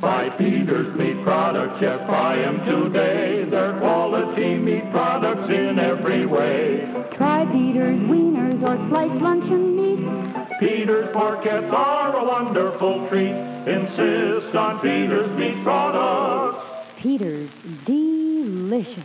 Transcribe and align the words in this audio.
Buy 0.00 0.30
Peter's 0.30 0.94
meat 0.96 1.22
products, 1.22 1.82
yes, 1.82 2.06
buy 2.08 2.36
them 2.36 2.64
today. 2.64 3.44
They're 3.44 3.78
quality 3.78 4.54
meat 4.54 4.90
products 4.90 5.52
in 5.52 5.78
every 5.78 6.24
way. 6.24 6.88
Try 7.12 7.44
Peter's 7.44 8.00
wieners 8.00 8.62
or 8.62 8.88
sliced 8.88 9.20
luncheon 9.20 9.76
meat. 9.76 10.58
Peter's 10.58 11.14
porkettes 11.14 11.70
are 11.70 12.16
a 12.16 12.24
wonderful 12.24 13.06
treat. 13.08 13.34
Insist 13.66 14.56
on 14.56 14.80
Peter's 14.80 15.36
meat 15.36 15.62
products. 15.62 16.64
Peter's 16.96 17.50
delicious. 17.84 19.04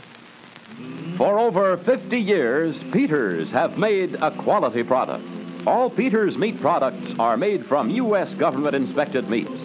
For 1.18 1.40
over 1.40 1.76
50 1.76 2.18
years, 2.18 2.86
Peters 2.86 3.52
have 3.52 3.78
made 3.78 4.16
a 4.22 4.32
quality 4.32 4.84
product. 4.84 5.28
All 5.68 5.90
Peters 5.90 6.38
meat 6.38 6.62
products 6.62 7.14
are 7.20 7.36
made 7.36 7.66
from 7.66 7.90
U.S. 7.90 8.34
government 8.34 8.76
inspected 8.76 9.30
meats. 9.30 9.65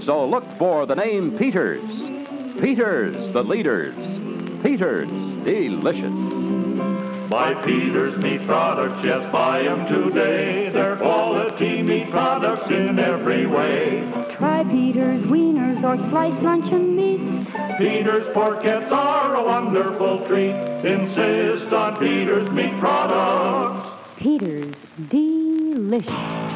So 0.00 0.26
look 0.26 0.44
for 0.52 0.86
the 0.86 0.94
name 0.94 1.36
Peters. 1.36 1.82
Peters, 2.60 3.32
the 3.32 3.42
leaders. 3.42 3.94
Peters, 4.62 5.10
delicious. 5.44 6.12
Buy 7.28 7.54
Peter's 7.64 8.16
meat 8.18 8.42
products, 8.42 9.04
yes, 9.04 9.32
buy 9.32 9.64
them 9.64 9.84
today. 9.86 10.70
They're 10.70 10.94
quality 10.96 11.82
meat 11.82 12.08
products 12.08 12.70
in 12.70 13.00
every 13.00 13.46
way. 13.46 14.08
Try 14.30 14.62
Peter's 14.62 15.20
wieners 15.22 15.82
or 15.82 15.98
sliced 16.08 16.40
luncheon 16.42 16.94
meat. 16.94 17.20
Peter's 17.78 18.24
porkettes 18.34 18.92
are 18.92 19.34
a 19.34 19.44
wonderful 19.44 20.24
treat. 20.26 20.54
Insist 20.84 21.72
on 21.72 21.96
Peter's 21.96 22.48
meat 22.50 22.76
products. 22.78 23.88
Peter's 24.16 24.74
delicious. 25.10 26.55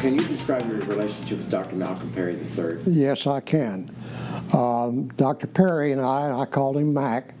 Can 0.00 0.14
you 0.14 0.26
describe 0.28 0.66
your 0.66 0.78
relationship 0.78 1.40
with 1.40 1.50
Dr. 1.50 1.76
Malcolm 1.76 2.10
Perry 2.12 2.32
III? 2.56 2.78
Yes, 2.86 3.26
I 3.26 3.40
can. 3.40 3.94
Um, 4.54 5.08
Dr. 5.08 5.46
Perry 5.46 5.92
and 5.92 6.00
I, 6.00 6.40
I 6.40 6.46
called 6.46 6.78
him 6.78 6.94
Mac, 6.94 7.34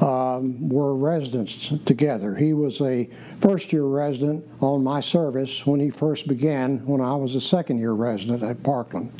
um, 0.00 0.68
were 0.68 0.94
residents 0.94 1.72
together. 1.84 2.36
He 2.36 2.52
was 2.52 2.80
a 2.82 3.10
first 3.40 3.72
year 3.72 3.82
resident 3.82 4.46
on 4.60 4.84
my 4.84 5.00
service 5.00 5.66
when 5.66 5.80
he 5.80 5.90
first 5.90 6.28
began, 6.28 6.86
when 6.86 7.00
I 7.00 7.16
was 7.16 7.34
a 7.34 7.40
second 7.40 7.78
year 7.78 7.94
resident 7.94 8.44
at 8.44 8.62
Parkland. 8.62 9.12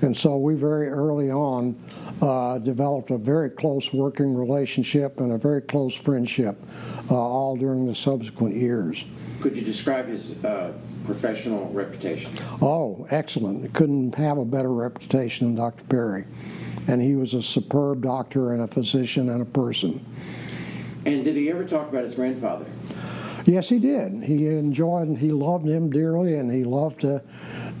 And 0.00 0.16
so 0.16 0.38
we 0.38 0.54
very 0.54 0.88
early 0.88 1.30
on 1.30 1.76
uh, 2.22 2.56
developed 2.56 3.10
a 3.10 3.18
very 3.18 3.50
close 3.50 3.92
working 3.92 4.34
relationship 4.34 5.20
and 5.20 5.32
a 5.32 5.36
very 5.36 5.60
close 5.60 5.94
friendship, 5.94 6.58
uh, 7.10 7.14
all 7.14 7.54
during 7.54 7.84
the 7.84 7.94
subsequent 7.94 8.54
years. 8.54 9.04
Could 9.42 9.56
you 9.58 9.62
describe 9.62 10.06
his 10.06 10.42
uh, 10.42 10.72
professional 11.04 11.68
reputation? 11.70 12.32
Oh, 12.60 13.06
excellent. 13.10 13.72
Couldn't 13.72 14.14
have 14.14 14.38
a 14.38 14.44
better 14.44 14.72
reputation 14.72 15.46
than 15.48 15.56
Dr. 15.56 15.84
Perry. 15.84 16.24
And 16.86 17.00
he 17.00 17.14
was 17.14 17.34
a 17.34 17.42
superb 17.42 18.02
doctor 18.02 18.52
and 18.52 18.62
a 18.62 18.66
physician 18.66 19.28
and 19.28 19.40
a 19.40 19.46
person. 19.46 20.04
And 21.06 21.24
did 21.24 21.36
he 21.36 21.50
ever 21.50 21.64
talk 21.64 21.88
about 21.88 22.04
his 22.04 22.14
grandfather? 22.14 22.66
Yes, 23.46 23.68
he 23.68 23.78
did. 23.78 24.24
He 24.24 24.46
enjoyed 24.48 25.08
and 25.08 25.18
he 25.18 25.30
loved 25.30 25.68
him 25.68 25.90
dearly, 25.90 26.34
and 26.36 26.50
he 26.50 26.64
loved 26.64 27.02
to, 27.02 27.22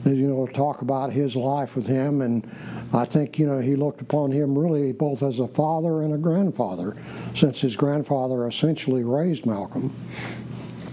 you 0.04 0.28
know, 0.28 0.46
talk 0.46 0.82
about 0.82 1.10
his 1.12 1.36
life 1.36 1.74
with 1.74 1.86
him. 1.86 2.20
And 2.20 2.46
I 2.92 3.06
think, 3.06 3.38
you 3.38 3.46
know, 3.46 3.60
he 3.60 3.74
looked 3.74 4.02
upon 4.02 4.30
him 4.32 4.58
really 4.58 4.92
both 4.92 5.22
as 5.22 5.38
a 5.38 5.48
father 5.48 6.02
and 6.02 6.12
a 6.12 6.18
grandfather, 6.18 6.96
since 7.34 7.62
his 7.62 7.76
grandfather 7.76 8.46
essentially 8.46 9.04
raised 9.04 9.46
Malcolm. 9.46 9.94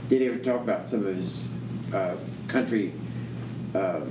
Did 0.10 0.22
he 0.22 0.28
ever 0.28 0.38
talk 0.38 0.62
about 0.62 0.88
some 0.90 1.06
of 1.06 1.16
his 1.16 1.50
uh, 1.94 2.16
country, 2.48 2.94
uh, 3.76 4.02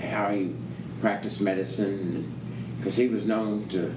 how 0.00 0.30
he 0.30 0.54
practiced 1.00 1.40
medicine? 1.40 2.34
Because 2.78 2.96
he 2.96 3.08
was 3.08 3.24
known 3.24 3.68
to, 3.70 3.94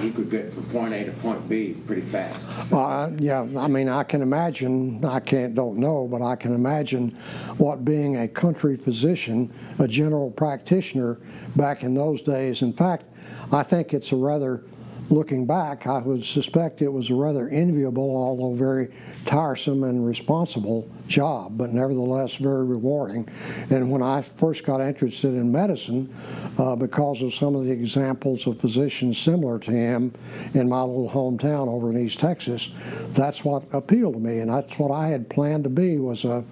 he 0.00 0.10
could 0.10 0.30
get 0.30 0.52
from 0.52 0.64
point 0.64 0.94
A 0.94 1.04
to 1.04 1.12
point 1.12 1.48
B 1.48 1.74
pretty 1.86 2.02
fast. 2.02 2.38
Uh, 2.72 3.10
yeah, 3.18 3.46
I 3.56 3.66
mean, 3.66 3.88
I 3.88 4.04
can 4.04 4.22
imagine, 4.22 5.04
I 5.04 5.20
can't, 5.20 5.54
don't 5.54 5.78
know, 5.78 6.06
but 6.06 6.22
I 6.22 6.36
can 6.36 6.54
imagine 6.54 7.10
what 7.56 7.84
being 7.84 8.16
a 8.16 8.28
country 8.28 8.76
physician, 8.76 9.52
a 9.78 9.88
general 9.88 10.30
practitioner 10.30 11.18
back 11.56 11.82
in 11.82 11.94
those 11.94 12.22
days. 12.22 12.62
In 12.62 12.72
fact, 12.72 13.04
I 13.52 13.62
think 13.62 13.94
it's 13.94 14.12
a 14.12 14.16
rather 14.16 14.62
looking 15.10 15.46
back, 15.46 15.86
I 15.86 15.98
would 15.98 16.24
suspect 16.24 16.82
it 16.82 16.92
was 16.92 17.10
a 17.10 17.14
rather 17.14 17.48
enviable, 17.48 18.16
although 18.16 18.54
very 18.54 18.88
tiresome 19.24 19.84
and 19.84 20.06
responsible 20.06 20.88
job, 21.06 21.56
but 21.56 21.72
nevertheless 21.72 22.36
very 22.36 22.64
rewarding. 22.64 23.28
And 23.70 23.90
when 23.90 24.02
I 24.02 24.22
first 24.22 24.64
got 24.64 24.80
interested 24.80 25.34
in 25.34 25.52
medicine, 25.52 26.12
uh, 26.58 26.74
because 26.76 27.22
of 27.22 27.34
some 27.34 27.54
of 27.54 27.64
the 27.64 27.72
examples 27.72 28.46
of 28.46 28.60
physicians 28.60 29.18
similar 29.18 29.58
to 29.60 29.70
him 29.70 30.12
in 30.54 30.68
my 30.68 30.82
little 30.82 31.10
hometown 31.10 31.68
over 31.68 31.90
in 31.90 31.98
East 31.98 32.18
Texas, 32.18 32.70
that's 33.10 33.44
what 33.44 33.62
appealed 33.72 34.14
to 34.14 34.20
me, 34.20 34.40
and 34.40 34.50
that's 34.50 34.78
what 34.78 34.90
I 34.90 35.08
had 35.08 35.28
planned 35.28 35.64
to 35.64 35.70
be 35.70 35.98
was 35.98 36.24
a 36.24 36.44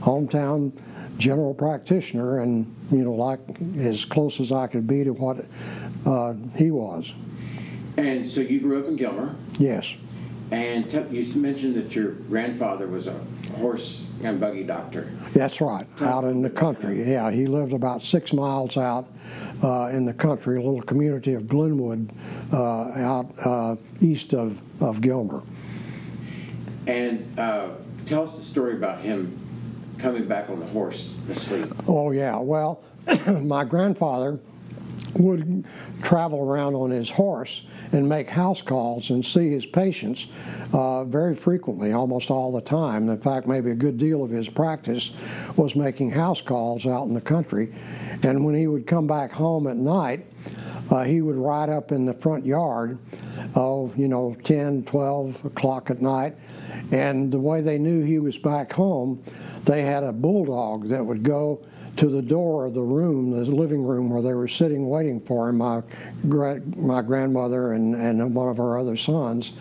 hometown 0.00 0.72
general 1.18 1.54
practitioner, 1.54 2.40
and 2.40 2.74
you 2.90 3.04
know, 3.04 3.12
like 3.12 3.40
as 3.76 4.04
close 4.04 4.40
as 4.40 4.50
I 4.50 4.66
could 4.66 4.86
be 4.86 5.04
to 5.04 5.12
what 5.12 5.44
uh, 6.06 6.34
he 6.56 6.70
was. 6.70 7.14
And 8.00 8.28
so 8.28 8.40
you 8.40 8.60
grew 8.60 8.80
up 8.80 8.86
in 8.86 8.96
Gilmer. 8.96 9.34
Yes. 9.58 9.94
And 10.50 10.88
tell, 10.88 11.06
you 11.12 11.40
mentioned 11.40 11.76
that 11.76 11.94
your 11.94 12.12
grandfather 12.12 12.88
was 12.88 13.06
a 13.06 13.20
horse 13.56 14.04
and 14.22 14.40
buggy 14.40 14.64
doctor. 14.64 15.10
That's 15.32 15.60
right, 15.60 15.86
out 16.00 16.24
in 16.24 16.42
the 16.42 16.50
country. 16.50 17.08
Yeah, 17.08 17.30
he 17.30 17.46
lived 17.46 17.72
about 17.72 18.02
six 18.02 18.32
miles 18.32 18.76
out 18.76 19.06
uh, 19.62 19.86
in 19.86 20.06
the 20.06 20.14
country, 20.14 20.56
a 20.56 20.62
little 20.62 20.82
community 20.82 21.34
of 21.34 21.46
Glenwood 21.46 22.10
uh, 22.52 22.56
out 22.56 23.32
uh, 23.44 23.76
east 24.00 24.34
of, 24.34 24.60
of 24.82 25.00
Gilmer. 25.00 25.42
And 26.86 27.38
uh, 27.38 27.70
tell 28.06 28.22
us 28.22 28.36
the 28.36 28.42
story 28.42 28.74
about 28.74 29.00
him 29.00 29.38
coming 29.98 30.26
back 30.26 30.50
on 30.50 30.58
the 30.58 30.66
horse 30.66 31.14
asleep. 31.28 31.66
Oh, 31.86 32.10
yeah. 32.10 32.38
Well, 32.38 32.82
my 33.42 33.64
grandfather 33.64 34.40
would 35.14 35.64
travel 36.02 36.40
around 36.40 36.74
on 36.74 36.90
his 36.90 37.10
horse 37.10 37.64
and 37.92 38.08
make 38.08 38.28
house 38.28 38.62
calls 38.62 39.10
and 39.10 39.24
see 39.24 39.50
his 39.50 39.66
patients 39.66 40.28
uh, 40.72 41.04
very 41.04 41.34
frequently, 41.34 41.92
almost 41.92 42.30
all 42.30 42.52
the 42.52 42.60
time. 42.60 43.08
In 43.08 43.20
fact, 43.20 43.46
maybe 43.46 43.70
a 43.70 43.74
good 43.74 43.98
deal 43.98 44.22
of 44.22 44.30
his 44.30 44.48
practice 44.48 45.10
was 45.56 45.74
making 45.74 46.10
house 46.10 46.40
calls 46.40 46.86
out 46.86 47.06
in 47.06 47.14
the 47.14 47.20
country. 47.20 47.72
And 48.22 48.44
when 48.44 48.54
he 48.54 48.66
would 48.66 48.86
come 48.86 49.06
back 49.06 49.32
home 49.32 49.66
at 49.66 49.76
night, 49.76 50.26
uh, 50.90 51.04
he 51.04 51.20
would 51.20 51.36
ride 51.36 51.68
up 51.68 51.92
in 51.92 52.04
the 52.04 52.14
front 52.14 52.44
yard, 52.44 52.98
oh, 53.54 53.92
you 53.96 54.08
know, 54.08 54.36
10, 54.42 54.84
12 54.84 55.44
o'clock 55.44 55.90
at 55.90 56.02
night. 56.02 56.36
And 56.90 57.30
the 57.32 57.38
way 57.38 57.60
they 57.60 57.78
knew 57.78 58.02
he 58.02 58.18
was 58.18 58.36
back 58.38 58.72
home, 58.72 59.22
they 59.64 59.82
had 59.82 60.02
a 60.02 60.12
bulldog 60.12 60.88
that 60.88 61.04
would 61.04 61.22
go 61.22 61.64
to 61.96 62.08
the 62.08 62.22
door 62.22 62.66
of 62.66 62.74
the 62.74 62.82
room, 62.82 63.30
the 63.30 63.44
living 63.44 63.82
room 63.82 64.10
where 64.10 64.22
they 64.22 64.34
were 64.34 64.48
sitting 64.48 64.88
waiting 64.88 65.20
for 65.20 65.48
him, 65.48 65.58
my, 65.58 65.82
my 66.24 67.02
grandmother 67.02 67.72
and, 67.72 67.94
and 67.94 68.34
one 68.34 68.48
of 68.48 68.56
her 68.56 68.78
other 68.78 68.96
sons, 68.96 69.52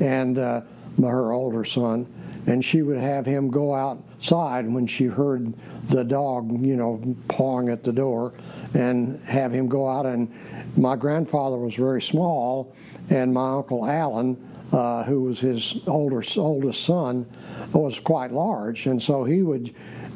and 0.00 0.38
uh, 0.38 0.62
her 1.00 1.32
older 1.32 1.64
son. 1.64 2.06
And 2.46 2.64
she 2.64 2.82
would 2.82 2.98
have 2.98 3.26
him 3.26 3.50
go 3.50 3.74
outside 3.74 4.68
when 4.68 4.86
she 4.86 5.04
heard 5.04 5.52
the 5.88 6.04
dog, 6.04 6.64
you 6.64 6.76
know, 6.76 7.16
pawing 7.28 7.68
at 7.68 7.84
the 7.84 7.92
door, 7.92 8.32
and 8.74 9.20
have 9.24 9.52
him 9.52 9.68
go 9.68 9.86
out. 9.86 10.06
And 10.06 10.32
my 10.76 10.96
grandfather 10.96 11.58
was 11.58 11.74
very 11.74 12.00
small, 12.00 12.74
and 13.10 13.34
my 13.34 13.52
uncle 13.52 13.86
Alan, 13.86 14.38
uh, 14.72 15.04
who 15.04 15.22
was 15.22 15.40
his 15.40 15.80
older 15.86 16.22
oldest 16.36 16.84
son, 16.84 17.26
was 17.72 18.00
quite 18.00 18.32
large, 18.32 18.86
and 18.86 19.02
so 19.02 19.24
he 19.24 19.42
would 19.42 19.74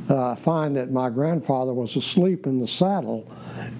uh, 0.09 0.35
find 0.35 0.77
that 0.77 0.91
my 0.91 1.09
grandfather 1.09 1.73
was 1.73 1.97
asleep 1.97 2.47
in 2.47 2.61
the 2.61 2.67
saddle 2.67 3.31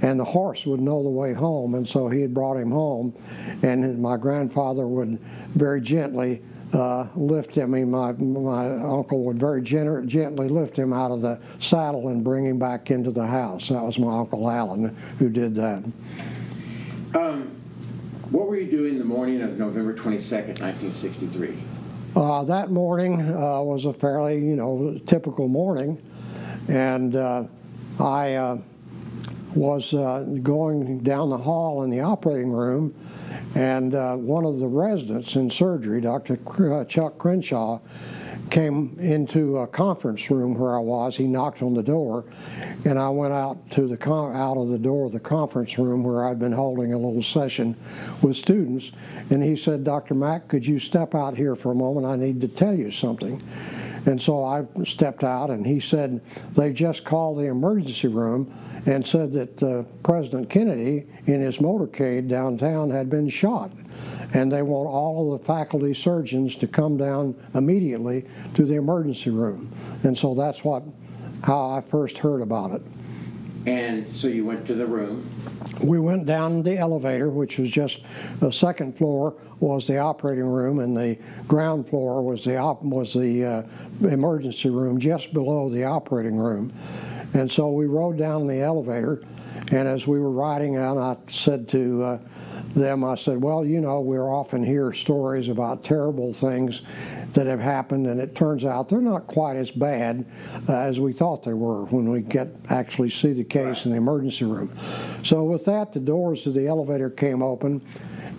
and 0.03 0.19
the 0.19 0.25
horse 0.25 0.67
would 0.67 0.81
know 0.81 1.03
the 1.03 1.09
way 1.09 1.33
home 1.33 1.75
and 1.75 1.87
so 1.87 2.09
he 2.09 2.21
had 2.23 2.33
brought 2.33 2.57
him 2.57 2.71
home 2.71 3.15
and 3.63 4.01
my 4.01 4.17
grandfather 4.17 4.87
would 4.87 5.19
very 5.55 5.81
gently 5.81 6.43
uh, 6.73 7.07
lift 7.15 7.55
him. 7.55 7.75
I 7.75 7.79
mean, 7.79 7.91
my, 7.91 8.13
my 8.13 8.71
uncle 8.71 9.23
would 9.25 9.39
very 9.39 9.63
gener- 9.63 10.07
gently 10.07 10.49
lift 10.49 10.77
him 10.77 10.93
out 10.93 11.11
of 11.11 11.21
the 11.21 11.39
saddle 11.59 12.09
and 12.09 12.25
bring 12.25 12.45
him 12.45 12.59
back 12.59 12.91
into 12.91 13.11
the 13.11 13.27
house. 13.27 13.69
That 13.69 13.83
was 13.83 13.99
my 13.99 14.19
uncle 14.19 14.51
alan 14.51 14.97
who 15.19 15.29
did 15.29 15.55
that. 15.55 15.85
Um, 17.15 17.55
what 18.31 18.49
were 18.49 18.57
you 18.57 18.71
doing 18.71 18.99
the 18.99 19.05
morning 19.05 19.43
of 19.43 19.59
November 19.59 19.95
22nd, 19.95 20.61
1963? 20.61 21.57
Uh, 22.17 22.45
that 22.45 22.71
morning 22.71 23.21
uh, 23.21 23.61
was 23.61 23.85
a 23.85 23.93
fairly, 23.93 24.35
you 24.35 24.57
know, 24.57 24.99
typical 25.07 25.49
morning, 25.49 26.01
and 26.69 27.15
uh, 27.17 27.45
I 28.01 28.35
uh, 28.35 28.59
was 29.55 29.95
uh, 29.95 30.25
going 30.43 31.01
down 31.01 31.31
the 31.31 31.39
hall 31.39 31.83
in 31.83 31.91
the 31.91 32.01
operating 32.01 32.51
room, 32.51 32.95
and 33.55 33.93
one 34.27 34.45
of 34.45 34.59
the 34.59 34.67
residents 34.67 35.37
in 35.37 35.51
surgery, 35.51 36.01
Dr. 36.01 36.37
Chuck 36.87 37.19
Crenshaw, 37.19 37.81
came 38.51 38.97
into 38.99 39.59
a 39.59 39.67
conference 39.67 40.31
room 40.31 40.55
where 40.55 40.77
I 40.77 40.81
was. 40.81 41.17
He 41.17 41.27
knocked 41.27 41.63
on 41.63 41.75
the 41.75 41.83
door, 41.83 42.25
and 42.85 42.99
I 42.99 43.09
went 43.09 43.33
out 43.33 43.71
to 43.73 43.87
the 43.87 44.13
out 44.13 44.57
of 44.57 44.69
the 44.69 44.79
door 44.79 45.07
of 45.07 45.13
the 45.13 45.21
conference 45.21 45.79
room 45.79 46.05
where 46.05 46.25
I'd 46.25 46.39
been 46.39 46.53
holding 46.53 46.93
a 46.93 46.99
little 46.99 47.23
session 47.23 47.77
with 48.23 48.37
students. 48.37 48.93
And 49.31 49.43
he 49.43 49.57
said, 49.57 49.85
"Dr. 49.85 50.15
Mack, 50.15 50.49
could 50.49 50.67
you 50.67 50.79
step 50.79 51.15
out 51.15 51.37
here 51.37 51.57
for 51.57 51.73
a 51.73 51.75
moment? 51.75 52.07
I 52.07 52.17
need 52.17 52.41
to 52.43 52.49
tell 52.49 52.75
you 52.75 52.91
something." 52.91 53.43
And 54.07 54.21
so 54.21 54.45
I 54.45 54.67
stepped 54.85 55.25
out, 55.25 55.51
and 55.51 55.67
he 55.67 55.81
said, 55.81 56.21
"They 56.55 56.73
just 56.73 57.05
called 57.05 57.39
the 57.39 57.47
emergency 57.47 58.09
room." 58.09 58.53
And 58.87 59.07
said 59.07 59.33
that 59.33 59.63
uh, 59.63 59.85
President 60.03 60.51
Kennedy 60.51 61.07
in 61.25 61.41
his 61.41 61.57
motorcade 61.57 62.29
downtown 62.29 62.91
had 62.91 63.09
been 63.09 63.31
shot 63.31 63.73
and 64.35 64.51
they 64.51 64.63
want 64.63 64.89
all 64.89 65.33
of 65.33 65.41
the 65.41 65.47
faculty 65.47 65.95
surgeons 65.95 66.57
to 66.57 66.67
come 66.67 66.97
down 66.97 67.35
immediately 67.55 68.27
to 68.55 68.65
the 68.67 68.75
emergency 68.75 69.31
room. 69.31 69.73
And 70.03 70.19
so 70.19 70.35
that's 70.35 70.65
what 70.65 70.83
how 71.45 71.71
I 71.71 71.81
first 71.83 72.19
heard 72.19 72.41
about 72.41 72.73
it. 72.73 72.83
And 73.67 74.15
so 74.15 74.29
you 74.29 74.45
went 74.45 74.67
to 74.67 74.75
the 74.75 74.87
room. 74.87 75.29
We 75.83 75.99
went 75.99 76.27
down 76.27 76.63
the 76.63 76.77
elevator, 76.77 77.31
which 77.31 77.59
was 77.59 77.71
just 77.71 78.03
the 78.41 78.53
second 78.53 78.97
floor 78.97 79.35
was 79.61 79.87
the 79.87 79.99
operating 79.99 80.45
room, 80.45 80.79
and 80.79 80.97
the 80.97 81.19
ground 81.49 81.89
floor 81.89 82.23
was 82.23 82.45
the 82.45 82.57
op- 82.57 82.83
was 82.83 83.15
the 83.15 83.45
uh, 83.45 83.63
emergency 84.07 84.69
room 84.69 84.99
just 84.99 85.33
below 85.33 85.71
the 85.71 85.85
operating 85.85 86.37
room. 86.37 86.73
And 87.33 87.51
so 87.51 87.71
we 87.71 87.87
rode 87.87 88.19
down 88.19 88.47
the 88.47 88.61
elevator, 88.61 89.23
and 89.73 89.89
as 89.89 90.07
we 90.07 90.21
were 90.21 90.31
riding 90.31 90.77
out, 90.77 90.99
I 90.99 91.17
said 91.31 91.69
to 91.71 92.03
uh, 92.03 92.19
them, 92.75 93.03
I 93.03 93.15
said, 93.15 93.41
Well, 93.41 93.65
you 93.65 93.81
know, 93.81 94.01
we 94.01 94.19
often 94.19 94.63
hear 94.63 94.93
stories 94.93 95.49
about 95.49 95.83
terrible 95.83 96.33
things 96.33 96.83
that 97.35 97.47
have 97.47 97.61
happened, 97.61 98.07
and 98.07 98.21
it 98.21 98.35
turns 98.35 98.65
out 98.65 98.89
they're 98.89 99.01
not 99.01 99.27
quite 99.27 99.57
as 99.57 99.71
bad 99.71 100.25
uh, 100.69 100.73
as 100.73 100.99
we 100.99 101.13
thought 101.13 101.43
they 101.43 101.53
were 101.53 101.85
when 101.87 102.09
we 102.11 102.21
get 102.21 102.49
actually 102.71 103.11
see 103.11 103.33
the 103.33 103.45
case 103.45 103.85
in 103.85 103.91
the 103.91 103.97
emergency 103.97 104.45
room. 104.45 104.73
So, 105.23 105.45
with 105.45 105.65
that, 105.67 105.93
the 105.93 106.01
doors 106.01 106.47
of 106.47 106.55
the 106.55 106.67
elevator 106.67 107.11
came 107.11 107.43
open, 107.43 107.83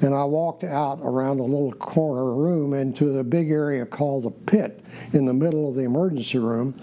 and 0.01 0.13
I 0.13 0.23
walked 0.23 0.63
out 0.63 0.99
around 1.01 1.39
a 1.39 1.43
little 1.43 1.73
corner 1.73 2.33
room 2.33 2.73
into 2.73 3.11
the 3.11 3.23
big 3.23 3.51
area 3.51 3.85
called 3.85 4.23
the 4.23 4.31
pit 4.31 4.83
in 5.13 5.25
the 5.25 5.33
middle 5.33 5.69
of 5.69 5.75
the 5.75 5.83
emergency 5.83 6.37
room, 6.37 6.75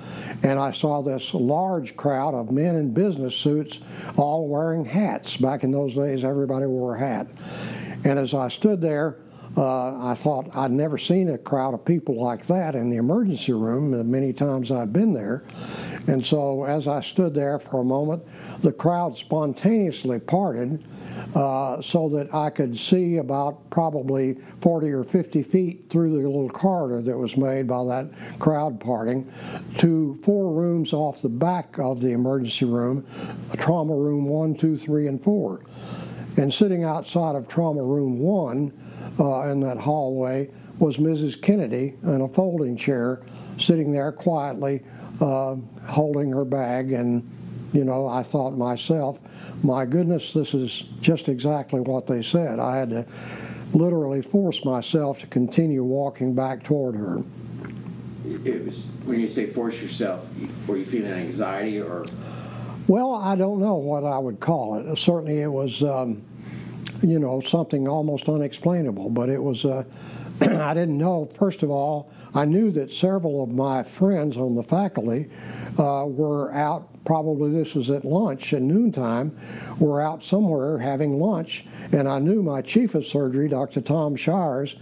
and 0.43 0.59
I 0.59 0.71
saw 0.71 1.03
this 1.03 1.33
large 1.35 1.97
crowd 1.97 2.35
of 2.35 2.51
men 2.51 2.77
in 2.77 2.93
business 2.93 3.35
suits 3.35 3.81
all 4.17 4.49
wearing 4.49 4.85
hats. 4.85 5.37
Back 5.37 5.65
in 5.65 5.71
those 5.71 5.95
days, 5.95 6.25
everybody 6.25 6.67
wore 6.67 6.97
a 6.97 6.99
hat. 6.99 7.29
And 8.05 8.19
as 8.19 8.35
I 8.35 8.49
stood 8.49 8.81
there, 8.81 9.17
uh, 9.57 10.11
I 10.11 10.15
thought 10.15 10.55
I'd 10.57 10.71
never 10.71 10.97
seen 10.97 11.29
a 11.29 11.39
crowd 11.39 11.75
of 11.75 11.85
people 11.85 12.23
like 12.23 12.47
that 12.47 12.75
in 12.75 12.89
the 12.89 12.97
emergency 12.97 13.53
room 13.53 13.91
the 13.91 14.05
many 14.05 14.33
times 14.33 14.71
I'd 14.71 14.93
been 14.93 15.13
there. 15.13 15.45
And 16.07 16.25
so 16.25 16.65
as 16.65 16.89
I 16.89 17.01
stood 17.01 17.35
there 17.35 17.59
for 17.59 17.81
a 17.81 17.85
moment, 17.85 18.23
the 18.63 18.73
crowd 18.73 19.17
spontaneously 19.17 20.21
parted 20.21 20.83
uh, 21.35 21.81
so 21.83 22.09
that 22.09 22.35
I 22.35 22.51
could 22.51 22.79
see 22.79 23.19
about 23.19 23.71
probably 23.71 24.39
40 24.61 24.91
or 24.91 25.05
50 25.05 25.43
feet 25.43 25.87
through 25.91 26.11
the 26.11 26.29
little 26.29 26.49
corridor 26.49 27.03
that 27.03 27.17
was 27.17 27.37
made 27.37 27.67
by 27.67 27.85
that 27.85 28.39
crowd 28.39 28.81
parting 28.81 29.31
to 29.79 30.19
four 30.23 30.53
rooms 30.53 30.93
off 30.93 31.23
the 31.23 31.29
back 31.29 31.79
of 31.79 32.01
the 32.01 32.13
emergency 32.13 32.65
room 32.65 33.07
trauma 33.59 33.95
room 33.95 34.25
one, 34.25 34.55
two, 34.55 34.77
three, 34.77 35.07
and 35.07 35.23
four. 35.23 35.61
And 36.37 36.53
sitting 36.53 36.83
outside 36.83 37.37
of 37.37 37.47
trauma 37.47 37.83
room 37.83 38.19
one 38.19 38.73
uh, 39.19 39.43
in 39.43 39.61
that 39.61 39.79
hallway 39.79 40.51
was 40.79 40.97
Mrs. 40.97 41.41
Kennedy 41.41 41.95
in 42.03 42.21
a 42.21 42.29
folding 42.29 42.77
chair, 42.77 43.23
sitting 43.59 43.93
there 43.93 44.11
quietly, 44.13 44.83
uh, 45.21 45.57
holding 45.87 46.33
her 46.33 46.45
bag. 46.45 46.93
And, 46.93 47.29
you 47.73 47.85
know, 47.85 48.07
I 48.07 48.23
thought 48.23 48.53
myself, 48.53 49.21
my 49.63 49.85
goodness, 49.85 50.33
this 50.33 50.55
is 50.55 50.85
just 51.01 51.29
exactly 51.29 51.81
what 51.81 52.07
they 52.07 52.23
said. 52.23 52.59
I 52.59 52.77
had 52.79 52.91
to 52.91 53.07
literally 53.73 54.23
force 54.23 54.65
myself 54.65 55.19
to 55.21 55.27
continue 55.27 55.85
walking 55.85 56.35
back 56.35 56.63
toward 56.63 56.97
her. 56.97 57.23
It 58.45 58.65
was 58.65 58.87
when 59.05 59.21
you 59.21 59.29
say 59.29 59.47
force 59.47 59.81
yourself, 59.83 60.27
were 60.67 60.77
you 60.77 60.85
feeling 60.85 61.13
anxiety 61.13 61.81
or? 61.81 62.07
Well, 62.89 63.15
I 63.15 63.37
don't 63.37 63.61
know 63.61 63.75
what 63.75 64.05
I 64.05 64.19
would 64.19 64.41
call 64.41 64.77
it. 64.77 64.99
Certainly, 64.99 65.41
it 65.41 65.49
was, 65.49 65.83
um, 65.83 66.23
you 67.09 67.19
know, 67.19 67.41
something 67.41 67.89
almost 67.89 68.29
unexplainable. 68.29 69.11
But 69.11 69.29
it 69.29 69.43
was, 69.43 69.65
uh, 69.65 69.85
I 70.41 70.75
didn't 70.75 70.99
know. 70.99 71.27
First 71.27 71.63
of 71.63 71.71
all, 71.71 72.13
I 72.35 72.45
knew 72.45 72.71
that 72.73 72.93
several 72.93 73.43
of 73.43 73.51
my 73.51 73.83
friends 73.83 74.37
on 74.37 74.55
the 74.55 74.63
faculty 74.63 75.29
uh, 75.79 76.07
were 76.07 76.53
out. 76.53 76.89
Probably 77.05 77.51
this 77.51 77.75
was 77.75 77.91
at 77.91 78.05
lunch 78.05 78.53
at 78.55 78.63
noontime. 78.63 79.37
Were 79.79 80.01
out 80.01 80.23
somewhere 80.23 80.79
having 80.79 81.19
lunch, 81.19 81.65
and 81.91 82.09
I 82.09 82.21
knew 82.21 82.43
my 82.43 82.63
chief 82.63 82.95
of 82.95 83.05
surgery, 83.05 83.49
Dr. 83.49 83.81
Tom 83.81 84.15
Shires, 84.17 84.77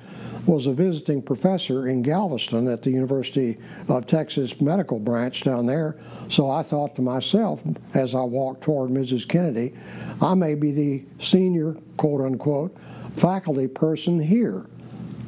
was 0.47 0.66
a 0.66 0.73
visiting 0.73 1.23
professor 1.23 1.87
in 1.88 2.02
Galveston 2.02 2.69
at 2.69 2.83
the 2.83 2.90
University 2.90 3.59
of 3.88 4.07
Texas 4.07 4.61
Medical 4.61 4.99
Branch 4.99 5.42
down 5.42 5.66
there. 5.66 5.97
So 6.28 6.50
I 6.50 6.62
thought 6.62 6.97
to 6.97 7.02
myself, 7.02 7.62
as 7.95 8.14
I 8.14 8.23
walked 8.23 8.62
toward 8.62 8.90
Mrs. 8.90 9.28
Kennedy, 9.28 9.75
I 10.21 10.35
may 10.35 10.54
be 10.54 10.73
the 10.73 11.04
senior, 11.19 11.76
quote 11.97 12.21
unquote, 12.21 12.76
faculty 13.16 13.69
person 13.69 14.19
here. 14.21 14.66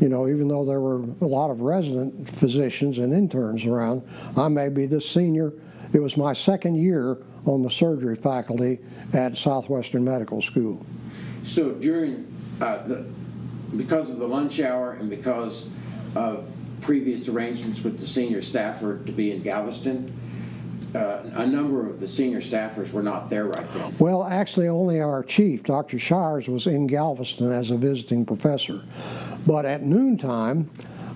You 0.01 0.09
know, 0.09 0.29
even 0.29 0.49
though 0.49 0.65
there 0.65 0.81
were 0.81 1.03
a 1.21 1.27
lot 1.27 1.51
of 1.51 1.61
resident 1.61 2.29
physicians 2.29 2.99
and 2.99 3.13
interns 3.13 3.67
around, 3.67 4.03
I 4.37 4.49
may 4.49 4.69
be 4.69 4.87
the 4.87 5.01
senior. 5.01 5.53
It 5.93 6.01
was 6.01 6.17
my 6.17 6.33
second 6.33 6.77
year 6.77 7.19
on 7.45 7.63
the 7.63 7.71
surgery 7.71 8.17
faculty 8.17 8.79
at 9.13 9.37
Southwestern 9.37 10.05
Medical 10.05 10.41
School. 10.41 10.85
So 11.45 11.73
during 11.73 12.33
uh, 12.61 12.79
the, 12.87 13.07
because 13.77 14.11
of 14.11 14.19
the 14.19 14.29
lunch 14.29 14.61
hour 14.61 14.93
and 14.93 15.11
because 15.11 15.69
of 16.15 16.49
previous 16.81 17.29
arrangements 17.29 17.83
with 17.83 18.01
the 18.01 18.07
senior 18.07 18.43
staffer 18.43 18.99
to 19.05 19.13
be 19.13 19.33
in 19.33 19.43
Galveston, 19.43 20.13
uh, 20.95 21.23
a 21.35 21.47
number 21.47 21.89
of 21.89 22.01
the 22.01 22.09
senior 22.09 22.41
staffers 22.41 22.93
were 22.93 23.03
not 23.03 23.31
there 23.31 23.47
right 23.47 23.73
then. 23.75 23.95
Well, 23.99 24.25
actually, 24.25 24.69
only 24.69 25.01
our 25.01 25.23
chief, 25.23 25.63
Dr. 25.63 25.99
Shires, 25.99 26.49
was 26.49 26.67
in 26.67 26.87
Galveston 26.87 27.51
as 27.51 27.71
a 27.71 27.77
visiting 27.77 28.27
professor. 28.27 28.85
But 29.47 29.65
at 29.65 29.83
noontime, 29.83 30.71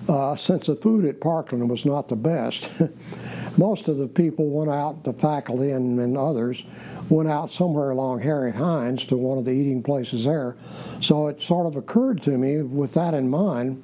uh, 0.09 0.35
since 0.35 0.67
the 0.67 0.75
food 0.75 1.05
at 1.05 1.21
Parkland 1.21 1.69
was 1.69 1.85
not 1.85 2.09
the 2.09 2.15
best, 2.15 2.69
most 3.57 3.87
of 3.87 3.97
the 3.97 4.07
people 4.07 4.49
went 4.49 4.71
out, 4.71 5.03
the 5.03 5.13
faculty 5.13 5.71
and, 5.71 5.99
and 5.99 6.17
others, 6.17 6.63
went 7.09 7.29
out 7.29 7.51
somewhere 7.51 7.91
along 7.91 8.21
Harry 8.21 8.51
Hines 8.51 9.05
to 9.05 9.17
one 9.17 9.37
of 9.37 9.45
the 9.45 9.51
eating 9.51 9.81
places 9.81 10.25
there. 10.25 10.57
So 10.99 11.27
it 11.27 11.41
sort 11.41 11.65
of 11.65 11.75
occurred 11.75 12.21
to 12.23 12.37
me, 12.37 12.61
with 12.61 12.93
that 12.95 13.13
in 13.13 13.29
mind, 13.29 13.83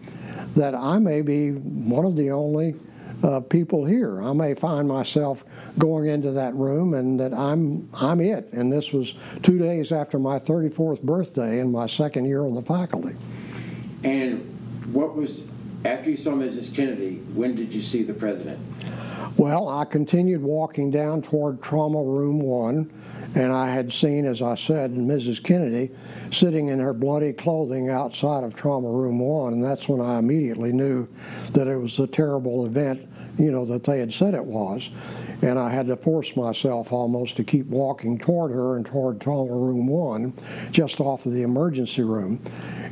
that 0.56 0.76
I 0.76 1.00
may 1.00 1.22
be 1.22 1.52
one 1.52 2.06
of 2.06 2.16
the 2.16 2.32
only 2.32 2.76
uh, 3.24 3.40
people 3.40 3.86
here. 3.86 4.22
I 4.22 4.34
may 4.34 4.54
find 4.54 4.88
myself 4.88 5.44
going 5.78 6.08
into 6.08 6.32
that 6.32 6.54
room 6.56 6.94
and 6.94 7.20
that 7.20 7.34
I'm 7.34 7.90
I'm 7.94 8.20
it. 8.22 8.52
And 8.52 8.72
this 8.72 8.92
was 8.92 9.16
two 9.42 9.58
days 9.58 9.92
after 9.92 10.20
my 10.20 10.40
34th 10.40 11.02
birthday 11.02 11.60
and 11.60 11.72
my 11.72 11.88
second 11.88 12.26
year 12.26 12.42
on 12.42 12.54
the 12.54 12.62
faculty. 12.62 13.16
And 14.04 14.42
what 14.92 15.16
was, 15.16 15.50
after 15.86 16.10
you 16.10 16.18
saw 16.18 16.32
Mrs. 16.32 16.76
Kennedy, 16.76 17.16
when 17.34 17.56
did 17.56 17.74
you 17.74 17.82
see 17.82 18.04
the 18.04 18.14
president? 18.14 18.60
Well, 19.38 19.68
I 19.68 19.86
continued 19.86 20.44
walking 20.44 20.92
down 20.92 21.22
toward 21.24 21.62
trauma 21.62 22.04
room 22.04 22.40
one, 22.40 22.92
and 23.34 23.52
I 23.52 23.72
had 23.72 23.92
seen, 23.92 24.26
as 24.26 24.42
I 24.44 24.54
said, 24.54 24.94
Mrs. 24.94 25.42
Kennedy 25.42 25.92
sitting 26.32 26.68
in 26.68 26.80
her 26.80 26.94
bloody 26.94 27.34
clothing 27.34 27.90
outside 27.90 28.44
of 28.44 28.54
trauma 28.54 28.90
room 28.90 29.18
one, 29.20 29.54
and 29.54 29.64
that's 29.64 29.90
when 29.90 30.02
I 30.02 30.20
immediately 30.20 30.72
knew 30.72 31.08
that 31.54 31.68
it 31.68 31.78
was 31.78 31.98
a 32.00 32.06
terrible 32.06 32.66
event, 32.66 33.10
you 33.38 33.52
know, 33.52 33.66
that 33.66 33.84
they 33.84 34.00
had 34.00 34.14
said 34.14 34.34
it 34.34 34.46
was. 34.46 34.90
And 35.42 35.60
I 35.60 35.70
had 35.70 35.88
to 35.88 35.98
force 35.98 36.36
myself 36.36 36.94
almost 36.94 37.36
to 37.38 37.44
keep 37.44 37.66
walking 37.68 38.18
toward 38.18 38.52
her 38.52 38.78
and 38.78 38.86
toward 38.86 39.20
trauma 39.20 39.54
room 39.54 39.88
one, 39.88 40.34
just 40.72 41.00
off 41.00 41.26
of 41.26 41.34
the 41.34 41.42
emergency 41.42 42.04
room. 42.04 42.42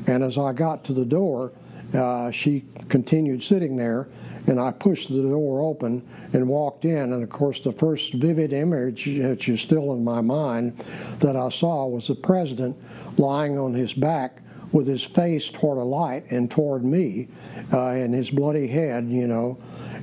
And 0.08 0.24
as 0.24 0.38
I 0.38 0.54
got 0.54 0.84
to 0.86 0.94
the 0.94 1.06
door, 1.06 1.54
uh, 1.94 2.32
she 2.32 2.66
continued 2.90 3.44
sitting 3.44 3.78
there, 3.78 4.08
and 4.48 4.60
I 4.60 4.72
pushed 4.72 5.10
the 5.10 5.22
door 5.22 5.62
open 5.62 6.08
and 6.34 6.48
walked 6.48 6.86
in. 6.86 7.14
And 7.14 7.24
of 7.24 7.30
course, 7.30 7.60
the 7.62 7.72
first 7.72 8.14
vivid 8.14 8.54
image, 8.54 9.06
which 9.06 9.48
is 9.48 9.62
still 9.62 9.94
in 9.94 10.04
my 10.04 10.22
mind, 10.22 10.78
that 11.20 11.36
I 11.36 11.50
saw 11.50 11.88
was 11.88 12.08
the 12.08 12.16
president 12.16 12.78
lying 13.18 13.58
on 13.58 13.74
his 13.74 13.94
back 13.94 14.42
with 14.72 14.88
his 14.88 15.04
face 15.04 15.50
toward 15.50 15.78
a 15.78 15.84
light 15.84 16.32
and 16.32 16.50
toward 16.50 16.84
me, 16.84 17.28
uh, 17.74 17.88
and 17.88 18.14
his 18.14 18.30
bloody 18.30 18.68
head, 18.68 19.10
you 19.10 19.28
know. 19.28 19.58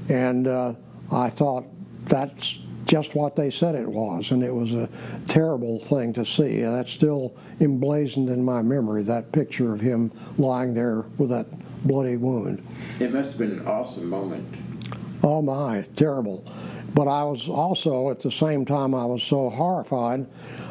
And 0.08 0.46
uh, 0.46 0.74
I 1.10 1.30
thought, 1.30 1.64
that's 2.04 2.58
just 2.86 3.14
what 3.14 3.36
they 3.36 3.50
said 3.50 3.74
it 3.74 3.86
was, 3.86 4.30
and 4.30 4.42
it 4.42 4.52
was 4.52 4.74
a 4.74 4.88
terrible 5.26 5.84
thing 5.84 6.12
to 6.14 6.24
see. 6.24 6.62
That's 6.62 6.90
still 6.90 7.36
emblazoned 7.60 8.30
in 8.30 8.42
my 8.42 8.62
memory, 8.62 9.02
that 9.02 9.30
picture 9.30 9.74
of 9.74 9.80
him 9.80 10.10
lying 10.38 10.72
there 10.72 11.02
with 11.18 11.28
that 11.28 11.46
bloody 11.86 12.16
wound. 12.16 12.66
It 12.98 13.12
must 13.12 13.32
have 13.32 13.38
been 13.38 13.60
an 13.60 13.66
awesome 13.66 14.08
moment. 14.08 14.56
Oh 15.22 15.42
my, 15.42 15.86
terrible. 15.96 16.44
But 16.94 17.08
I 17.08 17.22
was 17.24 17.48
also, 17.48 18.10
at 18.10 18.20
the 18.20 18.30
same 18.30 18.64
time, 18.64 18.94
I 18.94 19.04
was 19.04 19.22
so 19.22 19.50
horrified, 19.50 20.26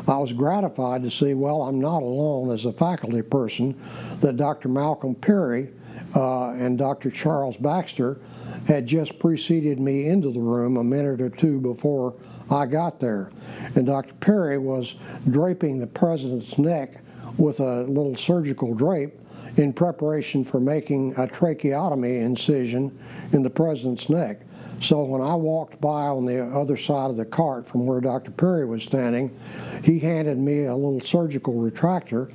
I 0.07 0.17
was 0.17 0.33
gratified 0.33 1.03
to 1.03 1.11
see, 1.11 1.33
well, 1.35 1.61
I'm 1.61 1.79
not 1.79 2.01
alone 2.01 2.49
as 2.49 2.65
a 2.65 2.71
faculty 2.71 3.21
person, 3.21 3.79
that 4.21 4.37
Dr. 4.37 4.69
Malcolm 4.69 5.13
Perry 5.13 5.69
uh, 6.15 6.49
and 6.51 6.77
Dr. 6.77 7.11
Charles 7.11 7.57
Baxter 7.57 8.19
had 8.67 8.85
just 8.85 9.17
preceded 9.17 9.79
me 9.79 10.07
into 10.07 10.31
the 10.31 10.39
room 10.39 10.77
a 10.77 10.83
minute 10.83 11.21
or 11.21 11.29
two 11.29 11.59
before 11.59 12.15
I 12.51 12.65
got 12.65 12.99
there. 12.99 13.31
And 13.75 13.85
Dr. 13.85 14.13
Perry 14.15 14.57
was 14.57 14.95
draping 15.29 15.79
the 15.79 15.87
president's 15.87 16.57
neck 16.57 17.01
with 17.37 17.59
a 17.59 17.83
little 17.83 18.15
surgical 18.15 18.73
drape 18.73 19.19
in 19.55 19.73
preparation 19.73 20.43
for 20.43 20.59
making 20.59 21.15
a 21.17 21.27
tracheotomy 21.27 22.17
incision 22.17 22.97
in 23.31 23.41
the 23.41 23.49
president's 23.49 24.09
neck. 24.09 24.41
So 24.79 25.03
when 25.03 25.21
I 25.21 25.33
walked 25.33 25.81
by 25.81 26.07
on 26.07 26.25
the 26.25 26.43
other 26.43 26.77
side 26.77 27.09
of 27.09 27.17
the 27.17 27.25
cart 27.25 27.67
from 27.67 27.87
where 27.87 27.99
Dr. 27.99 28.31
Perry 28.31 28.65
was 28.65 28.83
standing, 28.83 29.35
he 29.83 29.97
handed 29.97 30.37
me 30.37 30.65
a 30.65 30.75
little 30.75 30.99
surgical 30.99 31.55
retractor 31.55 32.31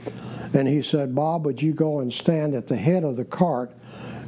and 0.54 0.66
he 0.66 0.82
said, 0.82 1.14
Bob, 1.14 1.46
would 1.46 1.62
you 1.62 1.72
go 1.72 2.00
and 2.00 2.12
stand 2.12 2.54
at 2.54 2.66
the 2.66 2.76
head 2.76 3.04
of 3.04 3.16
the 3.16 3.24
cart 3.24 3.72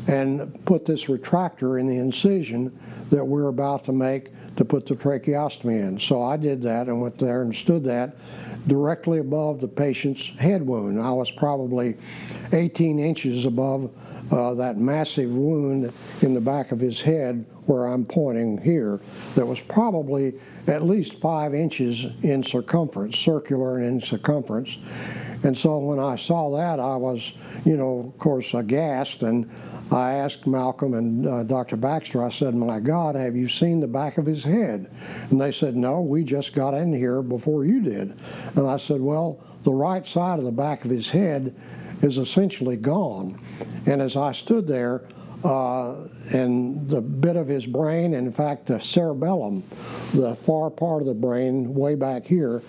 and 0.06 0.64
put 0.64 0.84
this 0.84 1.06
retractor 1.06 1.80
in 1.80 1.86
the 1.86 1.96
incision 1.96 2.78
that 3.10 3.24
we're 3.24 3.48
about 3.48 3.84
to 3.84 3.92
make 3.92 4.30
to 4.56 4.64
put 4.64 4.86
the 4.86 4.94
tracheostomy 4.94 5.80
in. 5.80 5.98
So 5.98 6.22
I 6.22 6.36
did 6.36 6.62
that 6.62 6.86
and 6.88 7.00
went 7.00 7.18
there 7.18 7.42
and 7.42 7.54
stood 7.54 7.84
that 7.84 8.16
directly 8.66 9.18
above 9.18 9.60
the 9.60 9.68
patient's 9.68 10.28
head 10.38 10.62
wound. 10.66 11.00
I 11.00 11.12
was 11.12 11.30
probably 11.30 11.96
18 12.52 12.98
inches 12.98 13.44
above 13.44 13.90
uh, 14.30 14.54
that 14.54 14.78
massive 14.78 15.30
wound 15.30 15.92
in 16.22 16.34
the 16.34 16.40
back 16.40 16.72
of 16.72 16.80
his 16.80 17.02
head 17.02 17.44
where 17.66 17.86
I'm 17.86 18.04
pointing 18.04 18.58
here 18.58 19.00
that 19.34 19.46
was 19.46 19.60
probably 19.60 20.34
at 20.66 20.82
least 20.82 21.20
five 21.20 21.54
inches 21.54 22.06
in 22.22 22.42
circumference, 22.42 23.18
circular 23.18 23.78
and 23.78 23.86
in 23.86 24.00
circumference. 24.00 24.78
And 25.42 25.56
so 25.56 25.78
when 25.78 25.98
I 25.98 26.16
saw 26.16 26.56
that, 26.56 26.80
I 26.80 26.96
was, 26.96 27.34
you 27.64 27.76
know, 27.76 28.12
of 28.14 28.18
course, 28.18 28.54
aghast 28.54 29.22
and 29.22 29.50
I 29.90 30.14
asked 30.14 30.46
Malcolm 30.46 30.94
and 30.94 31.26
uh, 31.26 31.42
Dr. 31.42 31.76
Baxter, 31.76 32.24
I 32.24 32.30
said, 32.30 32.54
My 32.54 32.80
God, 32.80 33.14
have 33.14 33.36
you 33.36 33.48
seen 33.48 33.80
the 33.80 33.86
back 33.86 34.18
of 34.18 34.26
his 34.26 34.44
head? 34.44 34.90
And 35.30 35.40
they 35.40 35.52
said, 35.52 35.76
No, 35.76 36.00
we 36.00 36.24
just 36.24 36.54
got 36.54 36.74
in 36.74 36.92
here 36.92 37.22
before 37.22 37.64
you 37.64 37.82
did. 37.82 38.18
And 38.56 38.66
I 38.66 38.78
said, 38.78 39.00
Well, 39.00 39.40
the 39.62 39.72
right 39.72 40.06
side 40.06 40.38
of 40.38 40.44
the 40.44 40.52
back 40.52 40.84
of 40.84 40.90
his 40.90 41.10
head 41.10 41.54
is 42.02 42.18
essentially 42.18 42.76
gone. 42.76 43.40
And 43.86 44.00
as 44.00 44.16
I 44.16 44.32
stood 44.32 44.66
there, 44.66 45.04
uh, 45.44 46.08
and 46.32 46.88
the 46.88 47.02
bit 47.02 47.36
of 47.36 47.46
his 47.46 47.66
brain, 47.66 48.14
in 48.14 48.32
fact, 48.32 48.66
the 48.66 48.80
cerebellum, 48.80 49.62
the 50.14 50.34
far 50.36 50.70
part 50.70 51.02
of 51.02 51.06
the 51.06 51.14
brain 51.14 51.74
way 51.74 51.94
back 51.94 52.24
here, 52.24 52.60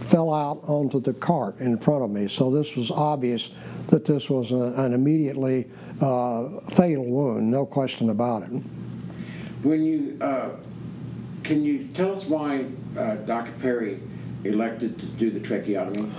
fell 0.00 0.32
out 0.32 0.60
onto 0.64 1.00
the 1.00 1.14
cart 1.14 1.58
in 1.60 1.78
front 1.78 2.04
of 2.04 2.10
me. 2.10 2.28
So 2.28 2.50
this 2.50 2.76
was 2.76 2.90
obvious 2.90 3.50
that 3.88 4.04
this 4.04 4.28
was 4.28 4.52
a, 4.52 4.74
an 4.76 4.92
immediately 4.92 5.68
fatal 5.98 7.04
wound, 7.04 7.50
no 7.50 7.66
question 7.66 8.10
about 8.10 8.42
it. 8.44 8.50
When 9.62 9.84
you, 9.84 10.16
uh, 10.20 10.50
can 11.42 11.64
you 11.64 11.88
tell 11.88 12.12
us 12.12 12.24
why 12.24 12.66
uh, 12.96 13.16
Dr. 13.16 13.52
Perry 13.60 14.00
elected 14.44 14.98
to 14.98 15.06
do 15.06 15.30
the 15.30 15.40
tracheotomy? 15.40 16.10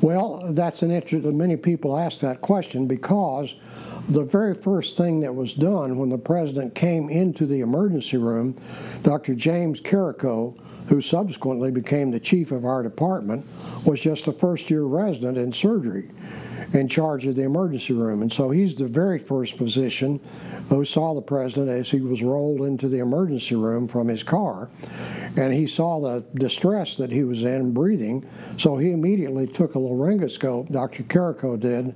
Well, 0.00 0.52
that's 0.52 0.82
an 0.82 0.90
interest. 0.90 1.24
Many 1.24 1.56
people 1.56 1.96
ask 1.96 2.18
that 2.20 2.40
question 2.40 2.88
because 2.88 3.54
the 4.08 4.24
very 4.24 4.54
first 4.54 4.96
thing 4.96 5.20
that 5.20 5.32
was 5.32 5.54
done 5.54 5.96
when 5.96 6.08
the 6.08 6.18
president 6.18 6.74
came 6.74 7.08
into 7.08 7.46
the 7.46 7.60
emergency 7.60 8.16
room, 8.16 8.56
Dr. 9.04 9.34
James 9.36 9.80
Carrico, 9.80 10.56
who 10.88 11.00
subsequently 11.00 11.70
became 11.70 12.10
the 12.10 12.18
chief 12.18 12.50
of 12.50 12.64
our 12.64 12.82
department, 12.82 13.46
was 13.84 14.00
just 14.00 14.26
a 14.26 14.32
first 14.32 14.70
year 14.70 14.82
resident 14.82 15.38
in 15.38 15.52
surgery 15.52 16.10
in 16.72 16.88
charge 16.88 17.26
of 17.26 17.36
the 17.36 17.42
emergency 17.42 17.92
room. 17.92 18.22
And 18.22 18.32
so 18.32 18.50
he's 18.50 18.74
the 18.74 18.86
very 18.86 19.18
first 19.18 19.56
physician 19.56 20.20
who 20.68 20.84
saw 20.84 21.14
the 21.14 21.22
president 21.22 21.68
as 21.68 21.90
he 21.90 22.00
was 22.00 22.22
rolled 22.22 22.62
into 22.62 22.88
the 22.88 22.98
emergency 22.98 23.54
room 23.54 23.88
from 23.88 24.08
his 24.08 24.22
car. 24.22 24.70
And 25.36 25.52
he 25.52 25.66
saw 25.66 26.00
the 26.00 26.24
distress 26.34 26.96
that 26.96 27.10
he 27.10 27.24
was 27.24 27.44
in 27.44 27.72
breathing. 27.72 28.28
So 28.58 28.76
he 28.76 28.90
immediately 28.90 29.46
took 29.46 29.74
a 29.74 29.78
laryngoscope, 29.78 30.70
Dr. 30.70 31.04
Carrico 31.04 31.56
did, 31.56 31.94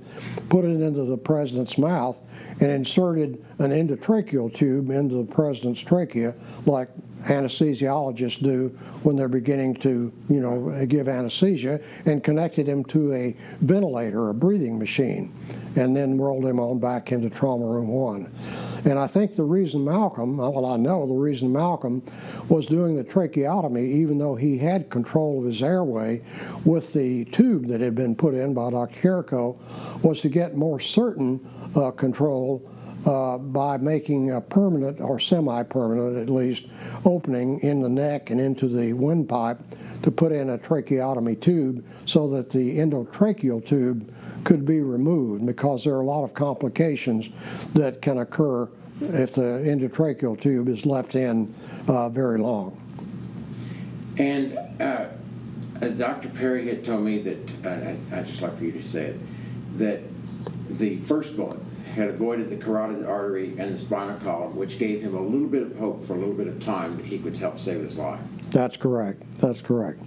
put 0.49 0.65
it 0.65 0.81
into 0.81 1.05
the 1.05 1.17
president's 1.17 1.77
mouth, 1.77 2.19
and 2.59 2.71
inserted 2.71 3.45
an 3.59 3.71
endotracheal 3.71 4.53
tube 4.53 4.89
into 4.89 5.15
the 5.15 5.23
president's 5.23 5.81
trachea, 5.81 6.33
like 6.65 6.89
anesthesiologists 7.25 8.41
do 8.41 8.69
when 9.03 9.15
they're 9.15 9.27
beginning 9.27 9.75
to, 9.75 10.11
you 10.29 10.39
know, 10.39 10.85
give 10.87 11.07
anesthesia, 11.07 11.79
and 12.05 12.23
connected 12.23 12.67
him 12.67 12.83
to 12.85 13.13
a 13.13 13.35
ventilator, 13.61 14.29
a 14.29 14.33
breathing 14.33 14.56
breathing 14.57 14.79
machine 14.79 15.31
and 15.75 15.95
then 15.95 16.17
rolled 16.17 16.43
him 16.43 16.59
on 16.59 16.79
back 16.79 17.11
into 17.11 17.29
trauma 17.29 17.65
room 17.65 17.87
one. 17.87 18.31
And 18.85 18.97
I 18.97 19.05
think 19.05 19.35
the 19.35 19.43
reason 19.43 19.85
Malcolm, 19.85 20.37
well, 20.37 20.65
I 20.65 20.77
know 20.77 21.05
the 21.05 21.13
reason 21.13 21.51
Malcolm 21.51 22.01
was 22.49 22.65
doing 22.65 22.95
the 22.95 23.03
tracheotomy, 23.03 23.83
even 23.83 24.17
though 24.17 24.35
he 24.35 24.57
had 24.57 24.89
control 24.89 25.39
of 25.39 25.45
his 25.45 25.61
airway 25.61 26.23
with 26.65 26.93
the 26.93 27.25
tube 27.25 27.67
that 27.67 27.81
had 27.81 27.93
been 27.93 28.15
put 28.15 28.33
in 28.33 28.55
by 28.55 28.71
Dr. 28.71 28.95
Carrico, 28.99 29.59
was 30.01 30.21
to 30.21 30.29
get 30.29 30.55
more 30.55 30.79
certain 30.79 31.47
uh, 31.75 31.91
control 31.91 32.67
uh, 33.05 33.37
by 33.37 33.77
making 33.77 34.31
a 34.31 34.41
permanent 34.41 34.99
or 34.99 35.19
semi 35.19 35.61
permanent, 35.63 36.17
at 36.17 36.29
least, 36.29 36.65
opening 37.05 37.59
in 37.59 37.81
the 37.81 37.89
neck 37.89 38.31
and 38.31 38.41
into 38.41 38.67
the 38.67 38.93
windpipe 38.93 39.59
to 40.01 40.11
put 40.11 40.31
in 40.31 40.49
a 40.49 40.57
tracheotomy 40.57 41.35
tube 41.35 41.85
so 42.05 42.27
that 42.29 42.49
the 42.49 42.77
endotracheal 42.77 43.65
tube 43.65 44.11
could 44.47 44.65
be 44.65 44.79
removed 44.79 45.45
because 45.45 45.83
there 45.83 45.93
are 45.93 45.99
a 45.99 46.05
lot 46.05 46.23
of 46.23 46.33
complications 46.33 47.29
that 47.73 48.01
can 48.01 48.19
occur 48.19 48.69
if 49.01 49.33
the 49.33 49.41
endotracheal 49.41 50.39
tube 50.39 50.69
is 50.69 50.85
left 50.85 51.15
in 51.15 51.53
uh, 51.89 52.07
very 52.07 52.39
long. 52.39 52.79
And 54.17 54.57
uh, 54.79 55.07
uh, 55.81 55.87
Dr. 55.89 56.29
Perry 56.29 56.65
had 56.65 56.85
told 56.85 57.03
me 57.03 57.21
that, 57.23 57.51
uh, 57.65 58.15
I'd 58.15 58.25
just 58.25 58.41
like 58.41 58.57
for 58.57 58.63
you 58.63 58.71
to 58.71 58.83
say 58.83 59.07
it, 59.07 59.19
that 59.79 59.99
the 60.69 60.95
first 61.01 61.35
bullet 61.35 61.59
had 61.93 62.07
avoided 62.07 62.49
the 62.49 62.55
carotid 62.55 63.05
artery 63.05 63.53
and 63.57 63.73
the 63.73 63.77
spinal 63.77 64.17
column, 64.21 64.55
which 64.55 64.79
gave 64.79 65.01
him 65.01 65.13
a 65.13 65.21
little 65.21 65.49
bit 65.49 65.63
of 65.63 65.77
hope 65.77 66.07
for 66.07 66.13
a 66.13 66.17
little 66.17 66.33
bit 66.33 66.47
of 66.47 66.63
time 66.63 66.95
that 66.95 67.05
he 67.05 67.19
could 67.19 67.35
help 67.35 67.59
save 67.59 67.81
his 67.81 67.97
life. 67.97 68.21
That's 68.51 68.77
correct. 68.77 69.23
That's 69.39 69.59
correct. 69.59 69.99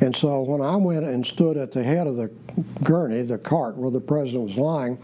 And 0.00 0.14
so 0.14 0.42
when 0.42 0.60
I 0.60 0.76
went 0.76 1.04
and 1.04 1.24
stood 1.24 1.56
at 1.56 1.72
the 1.72 1.82
head 1.82 2.06
of 2.06 2.16
the 2.16 2.30
gurney, 2.82 3.22
the 3.22 3.38
cart 3.38 3.76
where 3.76 3.90
the 3.90 4.00
president 4.00 4.44
was 4.44 4.56
lying, 4.56 4.98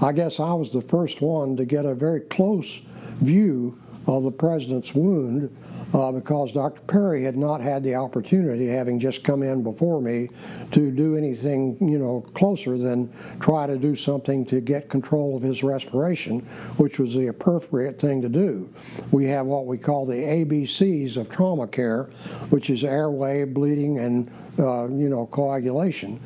I 0.00 0.12
guess 0.12 0.40
I 0.40 0.52
was 0.54 0.72
the 0.72 0.80
first 0.80 1.20
one 1.20 1.56
to 1.56 1.64
get 1.64 1.84
a 1.84 1.94
very 1.94 2.20
close 2.20 2.80
view 3.20 3.78
of 4.06 4.24
the 4.24 4.32
president's 4.32 4.94
wound 4.94 5.54
uh, 5.92 6.10
because 6.10 6.52
Dr. 6.52 6.80
Perry 6.82 7.22
had 7.22 7.36
not 7.36 7.60
had 7.60 7.82
the 7.82 7.94
opportunity, 7.94 8.66
having 8.66 8.98
just 8.98 9.24
come 9.24 9.42
in 9.42 9.62
before 9.62 10.00
me, 10.00 10.28
to 10.72 10.90
do 10.90 11.16
anything 11.16 11.76
you 11.80 11.98
know 11.98 12.24
closer 12.34 12.78
than 12.78 13.12
try 13.40 13.66
to 13.66 13.76
do 13.76 13.94
something 13.94 14.44
to 14.46 14.60
get 14.60 14.88
control 14.88 15.36
of 15.36 15.42
his 15.42 15.62
respiration, 15.62 16.40
which 16.78 16.98
was 16.98 17.14
the 17.14 17.26
appropriate 17.26 18.00
thing 18.00 18.22
to 18.22 18.28
do. 18.28 18.72
We 19.10 19.26
have 19.26 19.46
what 19.46 19.66
we 19.66 19.78
call 19.78 20.06
the 20.06 20.14
ABCs 20.14 21.16
of 21.16 21.28
trauma 21.28 21.66
care, 21.66 22.04
which 22.50 22.70
is 22.70 22.84
airway, 22.84 23.44
bleeding, 23.44 23.98
and 23.98 24.30
uh, 24.58 24.88
you 24.88 25.08
know 25.08 25.26
coagulation. 25.26 26.20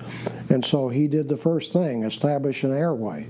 And 0.49 0.65
so 0.65 0.89
he 0.89 1.09
did 1.09 1.29
the 1.29 1.37
first 1.37 1.73
thing, 1.73 2.05
establish 2.05 2.63
an 2.63 2.73
airway. 2.73 3.29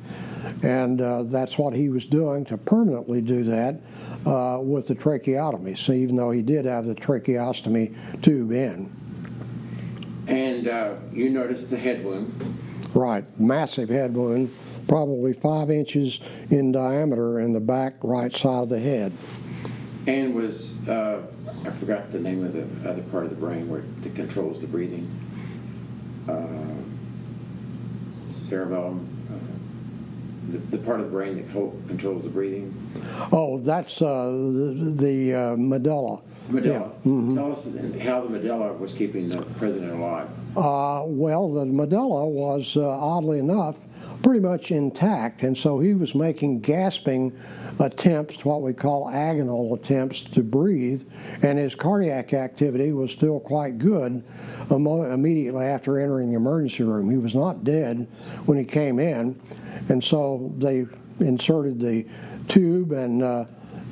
And 0.63 1.01
uh, 1.01 1.25
that's 1.25 1.59
what 1.59 1.75
he 1.75 1.89
was 1.89 2.07
doing 2.07 2.45
to 2.47 2.57
permanently 2.57 3.21
do 3.21 3.43
that 3.45 3.81
uh, 4.27 4.59
with 4.61 4.89
the 4.89 4.95
tracheotomy. 4.95 5.77
So 5.77 5.93
even 5.93 6.17
though 6.17 6.33
he 6.33 6.43
did 6.43 6.65
have 6.65 6.85
the 6.85 6.95
tracheostomy 6.95 8.23
tube 8.23 8.51
in. 8.53 8.93
And 10.27 10.67
uh, 10.67 10.97
you 11.13 11.31
noticed 11.31 11.71
the 11.71 11.77
head 11.77 12.05
wound. 12.05 12.59
Right, 12.93 13.25
massive 13.39 13.89
head 13.89 14.15
wound, 14.15 14.55
probably 14.89 15.33
five 15.33 15.71
inches 15.71 16.19
in 16.51 16.73
diameter 16.73 17.39
in 17.39 17.53
the 17.53 17.61
back 17.61 17.95
right 18.03 18.35
side 18.35 18.65
of 18.65 18.69
the 18.69 18.81
head. 18.81 19.13
And 20.09 20.35
was, 20.35 20.89
uh, 20.89 21.23
I 21.65 21.71
forgot 21.71 22.11
the 22.11 22.21
name 22.21 22.45
of 22.45 22.53
the 22.53 22.89
other 22.89 23.03
part 23.03 23.25
of 23.25 23.31
the 23.31 23.37
brain 23.37 23.69
where 23.69 23.83
it 24.05 24.15
controls 24.15 24.61
the 24.61 24.67
breathing. 24.67 25.09
Uh, 26.29 26.47
cerebellum. 28.33 29.13
The, 30.49 30.59
the 30.59 30.79
part 30.79 31.01
of 31.01 31.07
the 31.07 31.13
brain 31.13 31.37
that 31.37 31.51
controls 31.89 32.23
the 32.23 32.29
breathing. 32.31 32.73
Oh, 33.33 33.59
that's 33.59 34.01
uh, 34.01 34.27
the, 34.27 34.95
the 34.97 35.35
uh, 35.35 35.57
medulla. 35.57 36.21
Medulla. 36.49 36.93
Yeah. 37.05 37.11
Mhm. 37.11 37.35
Tell 37.35 37.53
us 37.53 37.77
how 38.01 38.21
the 38.21 38.29
medulla 38.31 38.73
was 38.75 38.95
keeping 38.95 39.27
the 39.27 39.43
president 39.59 39.93
alive. 39.95 40.29
Uh, 40.57 41.03
well, 41.07 41.53
the 41.53 41.67
medulla 41.67 42.27
was, 42.29 42.77
uh, 42.77 42.89
oddly 42.89 43.41
enough, 43.41 43.77
pretty 44.27 44.41
much 44.41 44.73
intact, 44.73 45.45
and 45.45 45.57
so 45.57 45.79
he 45.79 45.95
was 45.95 46.13
making 46.13 46.59
gasping 46.59 47.33
attempts, 47.79 48.45
what 48.45 48.61
we 48.61 48.73
call 48.73 49.07
agonal 49.07 49.79
attempts, 49.79 50.25
to 50.25 50.43
breathe, 50.43 51.09
and 51.43 51.61
his 51.61 51.77
cardiac 51.77 52.35
activity 52.35 52.91
was 52.91 53.13
still 53.13 53.39
quite 53.39 53.79
good 53.79 54.25
immediately 54.69 55.65
after 55.65 56.01
entering 56.01 56.29
the 56.29 56.35
emergency 56.35 56.83
room. 56.83 57.09
He 57.09 57.19
was 57.19 57.37
not 57.37 57.63
dead 57.63 58.09
when 58.47 58.59
he 58.59 58.65
came 58.65 58.99
in, 58.99 59.41
and 59.89 60.03
so 60.03 60.53
they 60.59 60.87
inserted 61.21 61.79
the 61.79 62.05
tube 62.49 62.91
and 62.91 63.23
uh, 63.23 63.45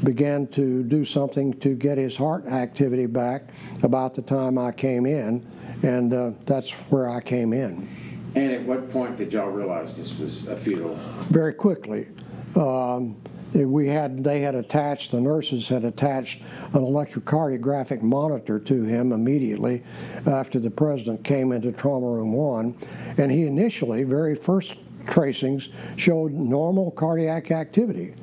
began 0.02 0.48
to 0.48 0.82
do 0.82 1.04
something 1.04 1.52
to 1.60 1.76
get 1.76 1.96
his 1.96 2.16
heart 2.16 2.44
activity 2.46 3.06
back 3.06 3.50
about 3.84 4.14
the 4.14 4.22
time 4.22 4.58
I 4.58 4.72
came 4.72 5.06
in, 5.06 5.46
and 5.84 6.12
uh, 6.12 6.32
that's 6.44 6.72
where 6.90 7.08
I 7.08 7.20
came 7.20 7.52
in. 7.52 8.03
And 8.34 8.50
at 8.52 8.62
what 8.62 8.90
point 8.90 9.16
did 9.16 9.32
y'all 9.32 9.50
realize 9.50 9.96
this 9.96 10.18
was 10.18 10.46
a 10.48 10.56
fetal? 10.56 10.98
Very 11.30 11.54
quickly. 11.54 12.08
Um, 12.56 13.16
we 13.54 13.86
had 13.86 14.24
they 14.24 14.40
had 14.40 14.56
attached 14.56 15.12
the 15.12 15.20
nurses 15.20 15.68
had 15.68 15.84
attached 15.84 16.42
an 16.72 16.80
electrocardiographic 16.80 18.02
monitor 18.02 18.58
to 18.58 18.82
him 18.82 19.12
immediately 19.12 19.84
after 20.26 20.58
the 20.58 20.70
president 20.70 21.22
came 21.22 21.52
into 21.52 21.70
trauma 21.70 22.06
room 22.06 22.32
one 22.32 22.76
and 23.16 23.30
he 23.30 23.46
initially 23.46 24.02
very 24.02 24.34
first 24.34 24.76
tracings 25.06 25.68
showed 25.96 26.32
normal 26.32 26.90
cardiac 26.90 27.52
activity 27.52 28.14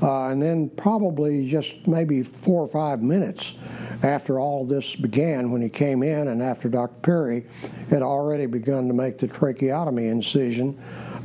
uh, 0.00 0.28
and 0.28 0.40
then 0.40 0.70
probably 0.70 1.46
just 1.46 1.86
maybe 1.86 2.22
four 2.22 2.62
or 2.62 2.68
five 2.68 3.02
minutes 3.02 3.54
after 4.02 4.38
all 4.38 4.64
this 4.64 4.96
began 4.96 5.50
when 5.50 5.62
he 5.62 5.68
came 5.68 6.02
in 6.02 6.28
and 6.28 6.42
after 6.42 6.68
Dr. 6.68 6.94
Perry 7.02 7.46
had 7.90 8.02
already 8.02 8.46
begun 8.46 8.88
to 8.88 8.94
make 8.94 9.18
the 9.18 9.28
tracheotomy 9.28 10.08
incision 10.08 10.78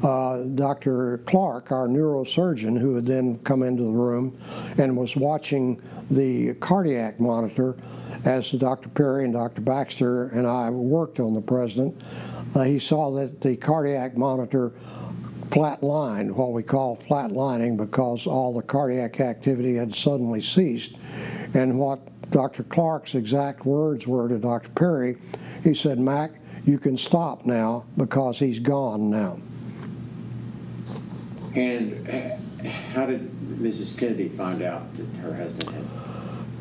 uh, 0.03 0.43
Dr. 0.43 1.19
Clark, 1.25 1.71
our 1.71 1.87
neurosurgeon, 1.87 2.79
who 2.79 2.95
had 2.95 3.05
then 3.05 3.39
come 3.39 3.63
into 3.63 3.83
the 3.83 3.89
room 3.89 4.37
and 4.77 4.95
was 4.95 5.15
watching 5.15 5.81
the 6.11 6.53
cardiac 6.55 7.19
monitor 7.19 7.75
as 8.23 8.51
Dr. 8.51 8.89
Perry 8.89 9.25
and 9.25 9.33
Dr. 9.33 9.61
Baxter 9.61 10.27
and 10.29 10.45
I 10.45 10.69
worked 10.69 11.19
on 11.19 11.33
the 11.33 11.41
president, 11.41 11.99
uh, 12.55 12.63
he 12.63 12.79
saw 12.79 13.11
that 13.15 13.41
the 13.41 13.55
cardiac 13.55 14.17
monitor 14.17 14.73
flatlined, 15.49 16.31
what 16.31 16.51
we 16.51 16.63
call 16.63 16.97
flatlining, 16.97 17.77
because 17.77 18.27
all 18.27 18.53
the 18.53 18.61
cardiac 18.61 19.19
activity 19.19 19.75
had 19.75 19.95
suddenly 19.95 20.41
ceased. 20.41 20.95
And 21.53 21.79
what 21.79 22.16
Dr. 22.31 22.63
Clark's 22.63 23.15
exact 23.15 23.65
words 23.65 24.07
were 24.07 24.27
to 24.27 24.37
Dr. 24.37 24.69
Perry, 24.69 25.17
he 25.63 25.73
said, 25.73 25.99
Mac, 25.99 26.31
you 26.65 26.77
can 26.77 26.97
stop 26.97 27.45
now 27.45 27.85
because 27.95 28.39
he's 28.39 28.59
gone 28.59 29.09
now. 29.09 29.39
And 31.55 32.07
uh, 32.09 32.69
how 32.93 33.05
did 33.05 33.31
Mrs. 33.59 33.97
Kennedy 33.97 34.29
find 34.29 34.61
out 34.61 34.95
that 34.97 35.05
her 35.21 35.33
husband 35.33 35.69
had? 35.69 35.83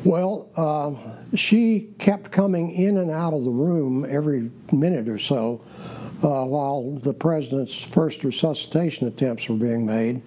Well, 0.05 0.49
uh, 0.57 1.37
she 1.37 1.93
kept 1.99 2.31
coming 2.31 2.71
in 2.71 2.99
and 2.99 3.11
out 3.11 3.35
of 3.35 3.45
the 3.45 3.51
room 3.51 4.07
every 4.09 4.51
minute 4.71 5.09
or 5.09 5.19
so 5.19 5.63
uh, 6.23 6.45
while 6.45 6.93
the 7.03 7.13
president's 7.13 7.79
first 7.79 8.25
resuscitation 8.25 9.09
attempts 9.09 9.49
were 9.49 9.57
being 9.57 9.85
made. 9.85 10.23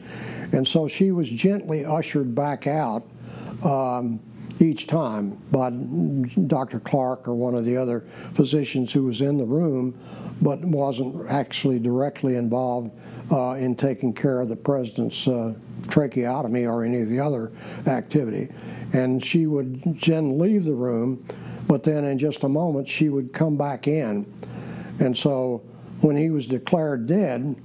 And 0.51 0.67
so 0.67 0.87
she 0.87 1.11
was 1.11 1.29
gently 1.29 1.85
ushered 1.85 2.35
back 2.35 2.67
out 2.67 3.07
um, 3.63 4.19
each 4.59 4.87
time 4.87 5.41
by 5.51 5.69
Dr. 5.69 6.79
Clark 6.79 7.27
or 7.27 7.35
one 7.35 7.55
of 7.55 7.65
the 7.65 7.77
other 7.77 8.01
physicians 8.33 8.91
who 8.91 9.03
was 9.05 9.21
in 9.21 9.37
the 9.37 9.45
room, 9.45 9.97
but 10.41 10.59
wasn't 10.59 11.29
actually 11.29 11.79
directly 11.79 12.35
involved 12.35 12.91
uh, 13.31 13.51
in 13.51 13.75
taking 13.75 14.13
care 14.13 14.41
of 14.41 14.49
the 14.49 14.55
president's 14.55 15.27
uh, 15.27 15.53
tracheotomy 15.87 16.65
or 16.65 16.83
any 16.83 17.01
of 17.01 17.09
the 17.09 17.19
other 17.19 17.51
activity. 17.87 18.49
And 18.93 19.23
she 19.23 19.45
would 19.45 19.99
then 20.01 20.39
leave 20.39 20.65
the 20.65 20.73
room, 20.73 21.25
but 21.67 21.83
then 21.83 22.05
in 22.05 22.17
just 22.17 22.43
a 22.43 22.49
moment 22.49 22.87
she 22.87 23.09
would 23.09 23.33
come 23.33 23.57
back 23.57 23.87
in. 23.87 24.31
And 24.99 25.17
so 25.17 25.63
when 26.01 26.17
he 26.17 26.29
was 26.29 26.47
declared 26.47 27.07
dead, 27.07 27.55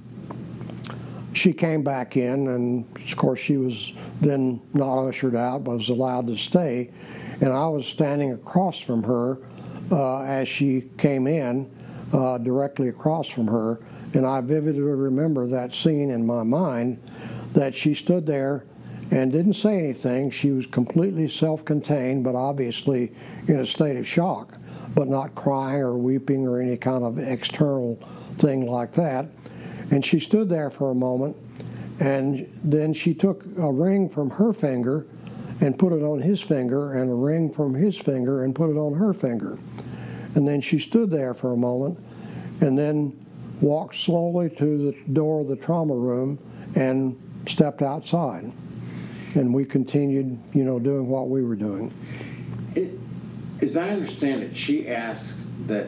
she 1.35 1.53
came 1.53 1.83
back 1.83 2.17
in, 2.17 2.47
and 2.47 2.85
of 2.97 3.17
course 3.17 3.39
she 3.39 3.57
was 3.57 3.93
then 4.21 4.61
not 4.73 5.05
ushered 5.05 5.35
out, 5.35 5.63
but 5.63 5.77
was 5.77 5.89
allowed 5.89 6.27
to 6.27 6.37
stay. 6.37 6.91
And 7.41 7.51
I 7.51 7.67
was 7.67 7.85
standing 7.85 8.31
across 8.31 8.79
from 8.79 9.03
her 9.03 9.39
uh, 9.91 10.21
as 10.21 10.47
she 10.47 10.89
came 10.97 11.27
in, 11.27 11.69
uh, 12.13 12.37
directly 12.37 12.87
across 12.87 13.27
from 13.27 13.47
her. 13.47 13.79
And 14.13 14.25
I 14.25 14.39
vividly 14.41 14.81
remember 14.81 15.47
that 15.47 15.73
scene 15.73 16.09
in 16.09 16.25
my 16.25 16.43
mind 16.43 17.01
that 17.49 17.75
she 17.75 17.93
stood 17.93 18.25
there 18.25 18.65
and 19.11 19.31
didn't 19.31 19.53
say 19.53 19.77
anything. 19.77 20.31
She 20.31 20.51
was 20.51 20.65
completely 20.65 21.27
self 21.27 21.65
contained, 21.65 22.23
but 22.23 22.35
obviously 22.35 23.11
in 23.47 23.59
a 23.59 23.65
state 23.65 23.97
of 23.97 24.07
shock, 24.07 24.57
but 24.95 25.09
not 25.09 25.35
crying 25.35 25.81
or 25.81 25.97
weeping 25.97 26.47
or 26.47 26.61
any 26.61 26.77
kind 26.77 27.03
of 27.03 27.19
external 27.19 27.99
thing 28.37 28.65
like 28.67 28.93
that. 28.93 29.27
And 29.91 30.03
she 30.03 30.19
stood 30.19 30.49
there 30.49 30.69
for 30.69 30.91
a 30.91 30.95
moment, 30.95 31.35
and 31.99 32.47
then 32.63 32.93
she 32.93 33.13
took 33.13 33.45
a 33.57 33.71
ring 33.71 34.09
from 34.09 34.31
her 34.31 34.51
finger 34.51 35.05
and 35.61 35.77
put 35.79 35.93
it 35.93 36.03
on 36.03 36.19
his 36.19 36.41
finger, 36.41 36.93
and 36.93 37.09
a 37.09 37.13
ring 37.13 37.51
from 37.51 37.75
his 37.75 37.97
finger 37.97 38.43
and 38.43 38.53
put 38.53 38.69
it 38.69 38.77
on 38.77 38.95
her 38.95 39.13
finger. 39.13 39.57
And 40.33 40.47
then 40.47 40.59
she 40.59 40.79
stood 40.79 41.09
there 41.11 41.33
for 41.33 41.53
a 41.53 41.57
moment, 41.57 41.97
and 42.61 42.77
then 42.77 43.25
walked 43.61 43.95
slowly 43.95 44.49
to 44.49 44.91
the 44.91 45.13
door 45.13 45.41
of 45.41 45.47
the 45.47 45.55
trauma 45.55 45.95
room 45.95 46.39
and 46.75 47.17
stepped 47.47 47.81
outside. 47.81 48.51
And 49.35 49.53
we 49.53 49.65
continued, 49.65 50.37
you 50.53 50.63
know, 50.63 50.79
doing 50.79 51.07
what 51.07 51.29
we 51.29 51.43
were 51.43 51.55
doing. 51.55 51.93
It, 52.75 52.91
as 53.61 53.77
I 53.77 53.89
understand 53.89 54.43
it, 54.43 54.55
she 54.55 54.87
asked 54.87 55.39
that 55.67 55.87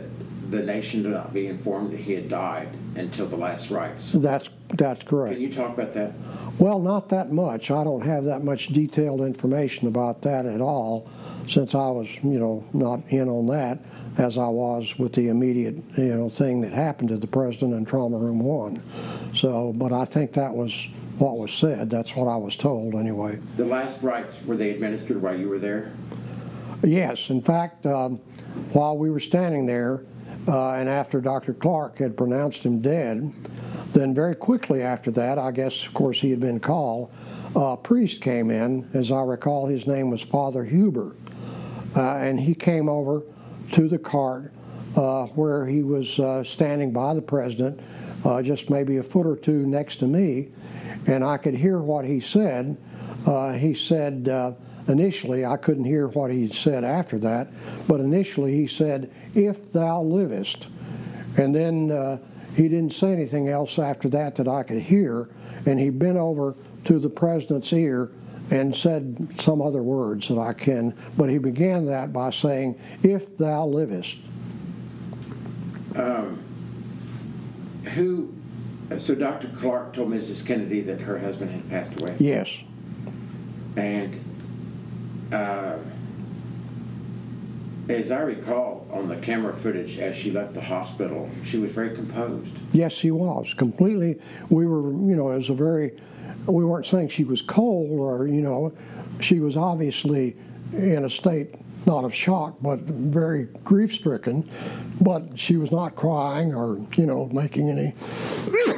the 0.49 0.63
nation 0.63 1.03
do 1.03 1.10
not 1.10 1.33
be 1.33 1.47
informed 1.47 1.91
that 1.91 1.99
he 1.99 2.13
had 2.13 2.29
died 2.29 2.69
until 2.97 3.27
the 3.27 3.38
last 3.38 3.69
rites. 3.69 4.12
That's 4.12 4.49
that's 4.69 5.03
correct. 5.03 5.36
Can 5.36 5.43
you 5.43 5.53
talk 5.53 5.73
about 5.73 5.93
that? 5.93 6.13
Well, 6.57 6.79
not 6.79 7.10
that 7.10 7.31
much. 7.31 7.71
I 7.71 7.83
don't 7.83 8.03
have 8.03 8.25
that 8.25 8.43
much 8.43 8.67
detailed 8.67 9.21
information 9.21 9.88
about 9.88 10.23
that 10.23 10.45
at 10.45 10.60
all, 10.60 11.10
since 11.47 11.73
I 11.73 11.89
was, 11.89 12.13
you 12.15 12.39
know, 12.39 12.65
not 12.73 13.01
in 13.10 13.29
on 13.29 13.47
that 13.47 13.79
as 14.17 14.38
I 14.38 14.47
was 14.47 14.97
with 14.97 15.13
the 15.13 15.29
immediate, 15.29 15.75
you 15.95 16.15
know, 16.15 16.29
thing 16.29 16.62
that 16.62 16.73
happened 16.73 17.10
to 17.10 17.17
the 17.17 17.27
president 17.27 17.73
in 17.73 17.86
trauma 17.86 18.17
room 18.17 18.39
one. 18.39 18.81
So, 19.33 19.73
but 19.73 19.93
I 19.93 20.05
think 20.05 20.33
that 20.33 20.53
was 20.53 20.88
what 21.19 21.38
was 21.38 21.53
said. 21.53 21.89
That's 21.89 22.15
what 22.15 22.27
I 22.27 22.36
was 22.38 22.55
told 22.55 22.95
anyway. 22.95 23.39
The 23.55 23.65
last 23.65 24.01
rites 24.01 24.38
were 24.45 24.55
they 24.55 24.71
administered 24.71 25.21
while 25.21 25.38
you 25.38 25.49
were 25.49 25.60
there? 25.60 25.91
Yes, 26.83 27.29
in 27.29 27.41
fact, 27.41 27.86
um, 27.86 28.17
while 28.73 28.97
we 28.97 29.10
were 29.10 29.19
standing 29.19 29.65
there, 29.65 30.03
uh, 30.47 30.71
and 30.71 30.88
after 30.88 31.19
Dr. 31.19 31.53
Clark 31.53 31.97
had 31.97 32.15
pronounced 32.15 32.63
him 32.63 32.79
dead, 32.79 33.33
then 33.93 34.13
very 34.13 34.36
quickly 34.36 34.81
after 34.81 35.12
that, 35.12 35.38
I 35.38 35.51
guess, 35.51 35.86
of 35.86 35.93
course, 35.93 36.21
he 36.21 36.29
had 36.29 36.39
been 36.39 36.60
called, 36.60 37.12
a 37.55 37.75
priest 37.75 38.21
came 38.21 38.51
in. 38.51 38.89
As 38.93 39.12
I 39.12 39.21
recall, 39.21 39.65
his 39.65 39.88
name 39.88 40.10
was 40.10 40.21
Father 40.21 40.63
Huber. 40.63 41.15
Uh, 41.95 42.17
and 42.17 42.39
he 42.39 42.53
came 42.53 42.88
over 42.88 43.23
to 43.71 43.88
the 43.88 43.97
cart 43.97 44.53
uh, 44.95 45.25
where 45.27 45.65
he 45.65 45.81
was 45.83 46.19
uh, 46.19 46.43
standing 46.43 46.91
by 46.91 47.13
the 47.13 47.21
president, 47.21 47.79
just 48.43 48.69
maybe 48.69 48.97
a 48.97 49.03
foot 49.03 49.25
or 49.25 49.36
two 49.36 49.65
next 49.65 49.97
to 49.97 50.07
me, 50.07 50.49
and 51.07 51.23
I 51.23 51.38
could 51.38 51.55
hear 51.55 51.79
what 51.79 52.05
he 52.05 52.19
said. 52.19 52.77
He 53.57 53.73
said, 53.73 54.25
initially, 54.88 55.45
I 55.45 55.58
couldn't 55.58 55.86
hear 55.86 56.08
what 56.08 56.32
he 56.32 56.50
said 56.50 56.84
after 56.84 57.17
that, 57.19 57.50
but 57.88 58.00
initially 58.00 58.54
he 58.56 58.67
said, 58.67 59.12
If 59.36 59.71
thou 59.71 60.02
livest. 60.02 60.67
And 61.38 61.54
then 61.54 61.91
uh, 61.91 62.17
he 62.56 62.63
didn't 62.67 62.93
say 62.93 63.13
anything 63.13 63.50
else 63.50 63.78
after 63.78 64.10
that 64.10 64.36
that 64.36 64.47
I 64.47 64.63
could 64.63 64.82
hear, 64.82 65.30
and 65.65 65.80
he 65.80 65.89
bent 65.89 66.17
over 66.17 66.56
to 66.86 67.00
the 67.00 67.10
president's 67.10 67.71
ear 67.73 68.12
and 68.50 68.76
said 68.76 69.28
some 69.38 69.62
other 69.62 69.84
words 69.84 70.30
that 70.30 70.39
I 70.39 70.54
can, 70.54 70.95
but 71.17 71.30
he 71.30 71.38
began 71.38 71.86
that 71.88 72.13
by 72.13 72.30
saying, 72.30 72.80
If 73.04 73.38
thou 73.38 73.65
livest. 73.67 74.17
Um, 75.95 76.39
who, 77.93 78.34
so 78.97 79.15
Dr. 79.15 79.50
Clark 79.50 79.93
told 79.93 80.10
Mrs. 80.10 80.45
Kennedy 80.45 80.82
that 80.82 81.02
her 81.02 81.17
husband 81.19 81.52
had 81.52 81.69
passed 81.69 82.00
away? 82.00 82.15
Yes. 82.19 82.50
And 83.76 84.23
uh, 85.32 85.78
as 87.90 88.12
I 88.12 88.22
recall 88.22 88.86
on 88.92 89.08
the 89.08 89.18
camera 89.18 89.54
footage 89.54 89.98
as 89.98 90.16
she 90.16 90.32
left 90.32 90.54
the 90.54 90.62
hospital, 90.62 91.30
she 91.46 91.58
was 91.58 91.72
very 91.72 91.96
composed. 91.96 92.52
Yes, 92.74 92.92
she 92.92 93.12
was 93.12 93.54
completely. 93.54 94.20
We 94.50 94.66
were, 94.66 94.92
you 94.92 95.16
know, 95.16 95.26
was 95.26 95.50
a 95.50 95.54
very. 95.54 96.00
We 96.46 96.63
weren't 96.63 96.86
saying 96.86 97.10
she 97.10 97.24
was 97.24 97.42
cold 97.42 98.00
or, 98.00 98.28
you 98.28 98.42
know, 98.42 98.74
she 99.20 99.40
was 99.40 99.58
obviously 99.58 100.38
in 100.72 101.04
a 101.04 101.10
state 101.10 101.56
not 101.86 102.04
of 102.04 102.13
shock, 102.13 102.58
but 102.62 102.80
very 102.82 103.46
grief 103.63 103.94
stricken. 103.94 104.50
But 105.00 105.40
she 105.40 105.58
was 105.58 105.72
not 105.72 105.96
crying 105.96 106.54
or, 106.54 106.86
you 106.96 107.06
know, 107.06 107.28
making 107.28 107.70
any, 107.70 107.94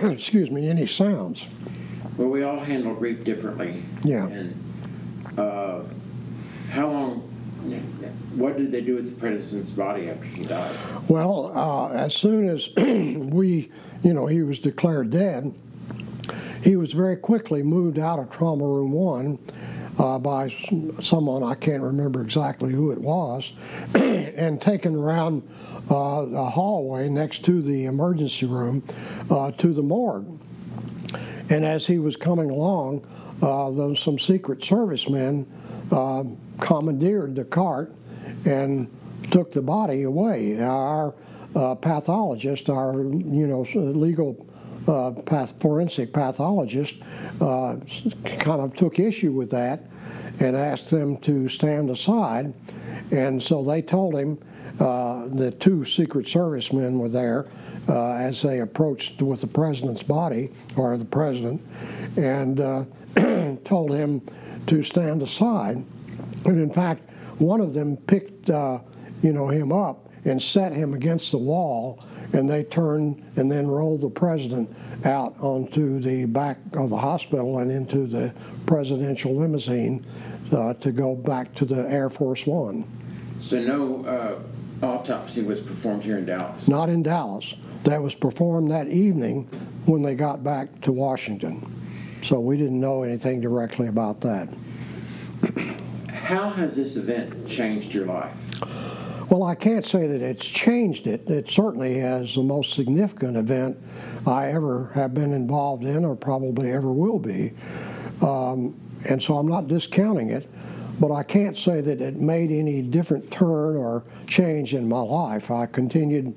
excuse 0.14 0.52
me, 0.52 0.70
any 0.70 0.86
sounds. 0.86 1.48
Well, 2.18 2.30
we 2.30 2.44
all 2.44 2.60
handle 2.60 2.94
grief 2.94 3.24
differently. 3.24 3.84
Yeah. 4.04 4.28
And 4.28 4.69
how 6.70 6.90
long? 6.90 7.20
What 8.36 8.58
did 8.58 8.72
they 8.72 8.82
do 8.82 8.96
with 8.96 9.06
the 9.06 9.20
president's 9.20 9.72
body 9.72 10.10
after 10.10 10.26
he 10.26 10.44
died? 10.44 10.76
Well, 11.10 11.52
uh, 11.58 11.90
as 11.90 12.16
soon 12.16 12.48
as 12.48 12.70
we, 12.78 13.70
you 14.02 14.14
know, 14.14 14.28
he 14.28 14.44
was 14.44 14.60
declared 14.60 15.10
dead, 15.10 15.54
he 16.64 16.76
was 16.76 16.94
very 16.94 17.18
quickly 17.18 17.64
moved 17.64 18.00
out 18.00 18.20
of 18.20 18.30
trauma 18.30 18.66
room 18.66 18.92
one 18.92 19.40
uh, 19.98 20.18
by 20.18 20.50
someone 21.02 21.44
I 21.44 21.56
can't 21.56 21.84
remember 21.84 22.22
exactly 22.22 22.72
who 22.72 22.92
it 22.92 23.00
was, 23.00 23.52
and 23.96 24.62
taken 24.62 24.96
around 24.96 25.48
uh, 25.92 25.96
a 25.96 26.50
hallway 26.50 27.10
next 27.10 27.44
to 27.46 27.62
the 27.62 27.86
emergency 27.86 28.46
room 28.46 28.84
uh, 29.30 29.52
to 29.52 29.74
the 29.74 29.84
morgue. 29.84 30.40
And 31.50 31.66
as 31.66 31.88
he 31.88 32.00
was 32.00 32.16
coming 32.16 32.50
along, 32.50 33.06
uh, 33.42 33.96
some 33.96 34.20
Secret 34.20 34.64
Service 34.64 35.10
men 35.10 35.48
uh, 35.92 36.24
commandeered 36.60 37.36
the 37.36 37.46
cart 37.46 37.94
and 38.46 38.90
took 39.32 39.52
the 39.52 39.62
body 39.62 40.04
away. 40.04 40.62
Our 40.62 41.14
uh, 41.56 41.76
pathologist, 41.76 42.70
our 42.70 42.94
you 43.02 43.48
know 43.48 43.66
legal 43.74 44.46
uh, 44.88 45.12
path, 45.12 45.60
forensic 45.60 46.14
pathologist, 46.14 46.96
uh, 47.42 47.76
kind 48.40 48.62
of 48.62 48.76
took 48.76 49.00
issue 49.00 49.32
with 49.32 49.52
that 49.52 49.84
and 50.40 50.56
asked 50.56 50.90
them 50.90 51.18
to 51.18 51.48
stand 51.50 51.90
aside. 51.90 52.54
And 53.12 53.42
so 53.42 53.64
they 53.64 53.82
told 53.82 54.16
him 54.16 54.38
uh, 54.80 55.28
the 55.28 55.52
two 55.52 55.84
Secret 55.84 56.28
Service 56.28 56.72
men 56.72 57.00
were 57.00 57.10
there 57.10 57.48
uh, 57.90 58.14
as 58.14 58.42
they 58.42 58.60
approached 58.60 59.22
with 59.22 59.42
the 59.42 59.48
president's 59.48 60.04
body, 60.04 60.52
or 60.78 60.96
the 60.96 61.06
president, 61.06 61.62
and 62.16 62.60
uh, 62.60 62.86
told 63.66 63.92
him 63.92 64.22
to 64.70 64.84
stand 64.84 65.24
aside. 65.24 65.84
And 66.46 66.60
in 66.60 66.72
fact, 66.72 67.10
one 67.40 67.60
of 67.60 67.74
them 67.74 67.98
picked, 67.98 68.50
uh, 68.50 68.80
you 69.22 69.34
know, 69.34 69.48
him 69.48 69.72
up 69.72 70.10
and 70.26 70.42
set 70.42 70.72
him 70.72 70.94
against 70.94 71.32
the 71.32 71.38
wall, 71.38 72.04
and 72.34 72.48
they 72.48 72.64
turned 72.64 73.24
and 73.36 73.52
then 73.52 73.68
rolled 73.68 74.02
the 74.02 74.10
president 74.10 74.70
out 75.06 75.36
onto 75.40 76.00
the 76.00 76.26
back 76.26 76.60
of 76.74 76.92
the 76.92 76.98
hospital 76.98 77.60
and 77.60 77.72
into 77.72 78.06
the 78.06 78.34
presidential 78.68 79.36
limousine 79.36 80.06
uh, 80.52 80.74
to 80.76 80.92
go 80.92 81.16
back 81.16 81.54
to 81.56 81.66
the 81.66 81.90
Air 81.92 82.10
Force 82.10 82.46
One. 82.46 82.86
So 83.42 83.60
no 83.60 84.06
uh, 84.06 84.86
autopsy 84.86 85.42
was 85.42 85.62
performed 85.62 86.04
here 86.04 86.18
in 86.18 86.26
Dallas. 86.26 86.68
Not 86.68 86.90
in 86.90 87.02
Dallas. 87.02 87.56
That 87.86 88.04
was 88.04 88.14
performed 88.14 88.70
that 88.72 88.88
evening 88.88 89.46
when 89.86 90.04
they 90.04 90.14
got 90.14 90.44
back 90.44 90.82
to 90.82 90.92
Washington. 90.92 91.79
So 92.22 92.40
we 92.40 92.58
didn't 92.58 92.80
know 92.80 93.04
anything 93.04 93.42
directly 93.42 93.88
about 93.88 94.22
that. 94.22 94.50
How 96.10 96.50
has 96.50 96.76
this 96.76 96.96
event 96.96 97.48
changed 97.48 97.94
your 97.94 98.06
life? 98.06 98.36
Well, 99.30 99.44
I 99.44 99.56
can't 99.56 99.86
say 99.86 100.08
that 100.08 100.22
it's 100.22 100.46
changed 100.46 101.08
it. 101.08 101.30
It 101.30 101.48
certainly 101.48 102.00
has 102.00 102.36
the 102.36 102.44
most 102.44 102.74
significant 102.74 103.38
event 103.38 103.78
I 104.26 104.52
ever 104.52 104.92
have 104.96 105.14
been 105.14 105.34
involved 105.34 105.84
in, 105.84 106.04
or 106.04 106.16
probably 106.16 106.72
ever 106.72 106.92
will 106.92 107.20
be. 107.20 107.54
Um, 108.22 108.76
and 109.08 109.22
so 109.22 109.38
I'm 109.38 109.48
not 109.48 109.68
discounting 109.68 110.30
it, 110.30 110.50
but 111.00 111.12
I 111.12 111.24
can't 111.24 111.58
say 111.58 111.80
that 111.80 112.02
it 112.02 112.16
made 112.16 112.52
any 112.52 112.82
different 112.82 113.32
turn 113.32 113.78
or 113.78 114.04
change 114.28 114.74
in 114.74 114.90
my 114.90 115.00
life. 115.00 115.52
I 115.52 115.68
continued, 115.68 116.36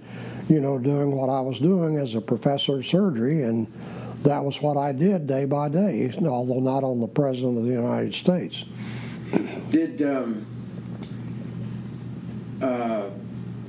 you 0.48 0.60
know, 0.60 0.78
doing 0.78 1.16
what 1.16 1.28
I 1.28 1.40
was 1.40 1.58
doing 1.58 1.96
as 1.96 2.14
a 2.14 2.20
professor 2.20 2.78
of 2.78 2.86
surgery, 2.86 3.42
and 3.42 3.66
that 4.22 4.44
was 4.44 4.60
what 4.62 4.76
I 4.76 4.92
did 4.92 5.26
day 5.26 5.44
by 5.44 5.68
day, 5.68 6.12
although 6.24 6.60
not 6.60 6.84
on 6.84 7.00
the 7.00 7.08
President 7.08 7.58
of 7.58 7.64
the 7.64 7.72
United 7.72 8.14
States. 8.14 8.64
Did 9.70 10.02
um, 10.02 10.46
uh, 12.60 13.08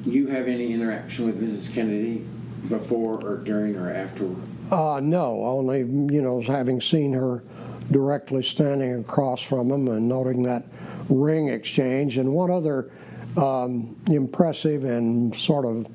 you 0.06 0.28
have 0.28 0.48
any 0.48 0.74
interaction 0.74 1.26
with 1.26 1.42
Mrs. 1.42 1.74
Kennedy 1.74 2.26
before 2.70 3.24
or 3.26 3.38
during 3.38 3.76
or 3.76 3.92
after? 3.92 4.30
Uh, 4.72 5.00
no, 5.02 5.44
only, 5.46 5.80
you 5.80 6.22
know, 6.22 6.42
having 6.42 6.80
seen 6.82 7.14
her 7.14 7.44
directly 7.92 8.44
standing 8.44 9.00
across 9.00 9.42
from 9.42 9.72
him 9.72 9.88
and 9.88 10.08
noting 10.08 10.44
that 10.44 10.66
ring 11.10 11.50
exchange. 11.50 12.18
And 12.18 12.32
one 12.32 12.52
other 12.52 12.92
um, 13.38 13.96
impressive 14.08 14.84
and 14.84 15.36
sort 15.36 15.66
of 15.66 15.88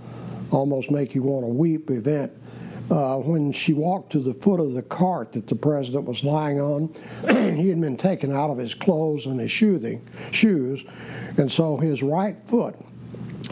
almost 0.51 0.91
make 0.91 1.15
you 1.15 1.23
want 1.23 1.45
to 1.45 1.49
weep 1.49 1.91
event 1.91 2.33
uh, 2.91 3.17
when 3.19 3.53
she 3.53 3.73
walked 3.73 4.13
to 4.13 4.21
the 4.21 4.35
foot 4.35 4.61
of 4.61 4.73
the 4.73 4.83
cart 4.83 5.33
that 5.33 5.47
the 5.47 5.55
president 5.55 6.05
was 6.05 6.25
lying 6.25 6.61
on. 6.61 6.95
he 7.57 7.69
had 7.69 7.81
been 7.81 7.97
taken 7.97 8.33
out 8.33 8.51
of 8.51 8.59
his 8.59 8.75
clothes 8.75 9.27
and 9.27 9.39
his 9.41 9.51
shooting, 9.51 10.07
shoes, 10.31 10.85
and 11.37 11.51
so 11.51 11.77
his 11.77 12.03
right 12.03 12.43
foot 12.45 12.75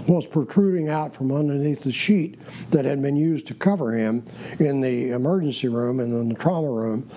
was 0.09 0.27
protruding 0.27 0.89
out 0.89 1.15
from 1.15 1.33
underneath 1.33 1.83
the 1.83 1.93
sheet 1.93 2.39
that 2.71 2.85
had 2.85 3.03
been 3.03 3.17
used 3.17 3.47
to 3.47 3.55
cover 3.55 3.93
him 3.93 4.25
in 4.59 4.81
the 4.81 5.11
emergency 5.11 5.69
room 5.69 6.01
and 6.01 6.13
in 6.13 6.29
the 6.29 6.35
trauma 6.35 6.71
room. 6.71 7.09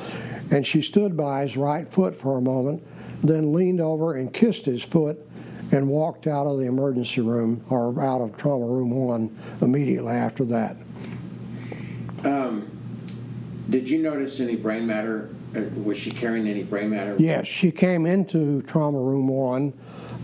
And 0.52 0.66
she 0.66 0.82
stood 0.82 1.16
by 1.16 1.42
his 1.42 1.58
right 1.58 1.92
foot 1.92 2.16
for 2.16 2.38
a 2.38 2.42
moment, 2.42 2.84
then 3.22 3.54
leaned 3.54 3.82
over 3.82 4.16
and 4.16 4.34
kissed 4.34 4.66
his 4.66 4.82
foot 4.82 5.20
and 5.72 5.88
walked 5.88 6.26
out 6.26 6.48
of 6.48 6.58
the 6.58 6.66
emergency 6.66 7.22
room 7.22 7.64
or 7.70 8.02
out 8.02 8.22
of 8.22 8.36
trauma 8.38 8.66
room 8.66 8.90
one 8.90 9.36
immediately 9.62 10.14
after 10.14 10.44
that. 10.46 10.78
Um, 12.26 12.70
did 13.70 13.90
you 13.90 14.00
notice 14.00 14.40
any 14.40 14.56
brain 14.56 14.88
matter? 14.88 15.30
Uh, 15.56 15.62
was 15.84 15.98
she 15.98 16.12
carrying 16.12 16.48
any 16.48 16.64
brain 16.64 16.90
matter? 16.90 17.16
Yes, 17.20 17.48
she 17.48 17.72
came 17.72 18.06
into 18.06 18.62
trauma 18.64 19.00
room 19.00 19.28
one 19.28 19.74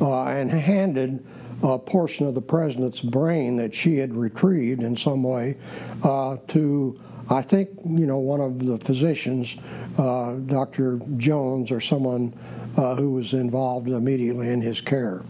uh, 0.02 0.26
and 0.26 0.52
handed 0.52 1.26
a 1.64 1.80
portion 1.80 2.28
of 2.28 2.36
the 2.36 2.42
president's 2.42 3.02
brain 3.02 3.56
that 3.58 3.74
she 3.74 3.98
had 3.98 4.16
retrieved 4.16 4.84
in 4.84 4.96
some 4.96 5.24
way 5.24 5.58
uh, 6.04 6.38
to, 6.48 7.00
I 7.30 7.42
think, 7.42 7.70
you 7.86 8.06
know, 8.06 8.18
one 8.18 8.42
of 8.42 8.66
the 8.66 8.78
physicians, 8.78 9.58
uh, 9.98 10.36
Dr. 10.36 11.00
Jones, 11.18 11.72
or 11.72 11.80
someone 11.80 12.34
uh, 12.78 12.96
who 12.96 13.12
was 13.12 13.34
involved 13.34 13.88
immediately 13.88 14.50
in 14.50 14.62
his 14.62 14.82
care. 14.82 15.24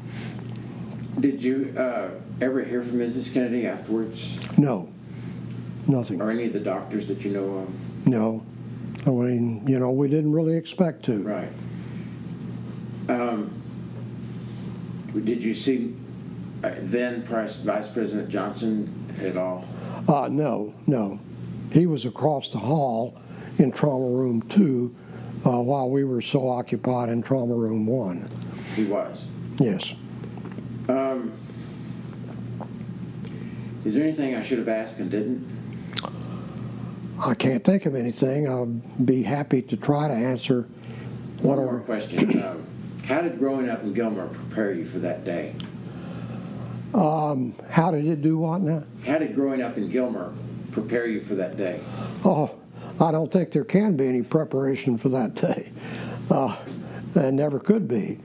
Did 1.20 1.42
you 1.42 1.74
uh, 1.78 2.10
ever 2.42 2.64
hear 2.64 2.82
from 2.82 3.00
Mrs. 3.00 3.32
Kennedy 3.34 3.68
afterwards? 3.68 4.38
No, 4.58 4.90
nothing. 5.88 6.22
Or 6.22 6.32
any 6.32 6.46
of 6.46 6.54
the 6.54 6.60
doctors 6.60 7.08
that 7.08 7.22
you 7.24 7.32
know 7.32 7.60
of? 7.60 8.08
No. 8.08 8.46
I 9.06 9.10
mean, 9.10 9.68
you 9.68 9.80
know, 9.80 9.92
we 9.92 10.08
didn't 10.08 10.32
really 10.32 10.56
expect 10.56 11.04
to. 11.06 11.22
Right. 11.22 11.50
Um, 13.08 13.52
did 15.24 15.44
you 15.44 15.54
see 15.54 15.96
uh, 16.64 16.72
then 16.78 17.24
Vice 17.24 17.58
Vice 17.58 17.88
President 17.88 18.30
Johnson 18.30 18.92
at 19.22 19.38
all? 19.38 19.66
Uh, 20.08 20.28
no, 20.28 20.74
no. 20.88 21.20
He 21.72 21.86
was 21.86 22.06
across 22.06 22.50
the 22.50 22.58
hall 22.58 23.18
in 23.58 23.72
trauma 23.72 24.08
room 24.08 24.42
two 24.44 24.96
uh, 25.46 25.62
while 25.62 25.90
we 25.90 26.04
were 26.04 26.22
so 26.22 26.50
occupied 26.50 27.10
in 27.10 27.22
trauma 27.22 27.54
room 27.54 27.86
one. 27.86 28.30
He 28.74 28.86
was. 28.86 29.28
Yes. 29.58 29.94
Um, 30.90 31.32
is 33.84 33.94
there 33.94 34.04
anything 34.04 34.36
I 34.36 34.42
should 34.42 34.58
have 34.58 34.68
asked 34.68 34.98
and 34.98 35.12
didn't? 35.12 35.46
I 37.20 37.34
can't 37.34 37.64
think 37.64 37.86
of 37.86 37.96
anything. 37.96 38.48
I'll 38.48 38.66
be 38.66 39.24
happy 39.24 39.62
to 39.64 39.78
try 39.78 40.08
to 40.08 40.14
answer 40.14 40.64
One 40.64 41.58
whatever. 41.58 41.72
more 41.78 41.82
question. 41.82 42.42
um, 42.44 42.66
how 43.06 43.22
did 43.22 43.40
growing 43.40 43.70
up 43.70 43.84
in 43.84 43.94
Gilmer 43.94 44.28
prepare 44.28 44.74
you 44.74 44.86
for 44.86 45.00
that 45.00 45.24
day? 45.24 45.56
Um, 46.94 47.54
how 47.70 47.92
did 47.92 48.06
it 48.08 48.22
do 48.22 48.38
what 48.38 48.62
now? 48.62 48.84
How 49.06 49.18
did 49.18 49.36
growing 49.36 49.62
up 49.62 49.78
in 49.78 49.90
Gilmer 49.90 50.34
prepare 50.72 51.08
you 51.08 51.22
for 51.22 51.36
that 51.36 51.58
day? 51.58 51.80
Oh, 52.24 52.56
I 53.00 53.12
don't 53.12 53.32
think 53.32 53.52
there 53.52 53.66
can 53.66 53.96
be 53.98 54.08
any 54.08 54.22
preparation 54.22 54.98
for 54.98 55.10
that 55.10 55.36
day. 55.36 55.72
Uh, 56.28 56.58
there 57.14 57.32
never 57.32 57.60
could 57.60 57.88
be. 57.88 58.18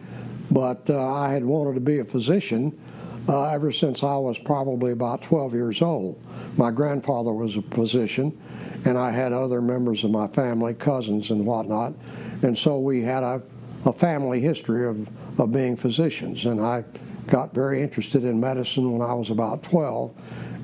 But 0.50 0.88
uh, 0.88 1.12
I 1.12 1.34
had 1.34 1.44
wanted 1.44 1.74
to 1.74 1.80
be 1.80 1.98
a 1.98 2.04
physician 2.06 2.80
uh, 3.28 3.50
ever 3.50 3.70
since 3.72 4.02
I 4.02 4.16
was 4.16 4.38
probably 4.38 4.92
about 4.92 5.20
12 5.20 5.52
years 5.52 5.82
old. 5.82 6.18
My 6.56 6.70
grandfather 6.70 7.32
was 7.32 7.56
a 7.56 7.62
physician, 7.62 8.38
and 8.84 8.98
I 8.98 9.10
had 9.10 9.32
other 9.32 9.60
members 9.60 10.04
of 10.04 10.10
my 10.10 10.26
family, 10.28 10.74
cousins 10.74 11.30
and 11.30 11.46
whatnot, 11.46 11.94
and 12.42 12.56
so 12.56 12.78
we 12.78 13.02
had 13.02 13.22
a, 13.22 13.42
a 13.84 13.92
family 13.92 14.40
history 14.40 14.86
of, 14.86 15.08
of 15.38 15.52
being 15.52 15.76
physicians. 15.76 16.46
And 16.46 16.60
I 16.60 16.84
got 17.26 17.54
very 17.54 17.82
interested 17.82 18.24
in 18.24 18.40
medicine 18.40 18.90
when 18.92 19.08
I 19.08 19.14
was 19.14 19.30
about 19.30 19.62
12 19.62 20.12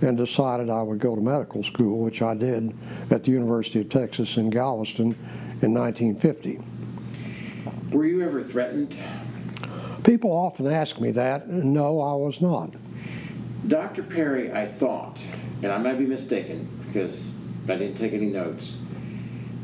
and 0.03 0.17
decided 0.17 0.69
I 0.69 0.83
would 0.83 0.99
go 0.99 1.15
to 1.15 1.21
medical 1.21 1.63
school, 1.63 1.99
which 1.99 2.23
I 2.23 2.35
did 2.35 2.75
at 3.11 3.25
the 3.25 3.31
University 3.31 3.81
of 3.81 3.89
Texas 3.89 4.37
in 4.37 4.51
Galveston 4.51 5.17
in 5.63 5.73
1950. 5.73 6.61
Were 7.91 8.05
you 8.05 8.23
ever 8.23 8.43
threatened? 8.43 8.95
People 10.05 10.31
often 10.31 10.67
ask 10.67 11.01
me 11.01 11.11
that. 11.13 11.49
No, 11.49 12.01
I 12.01 12.15
was 12.15 12.41
not. 12.41 12.75
Dr. 13.67 14.03
Perry, 14.03 14.53
I 14.53 14.67
thought, 14.67 15.19
and 15.63 15.73
I 15.73 15.79
might 15.79 15.99
be 15.99 16.07
mistaken 16.07 16.69
because 16.87 17.31
I 17.69 17.77
didn't 17.77 17.97
take 17.97 18.13
any 18.13 18.27
notes, 18.27 18.77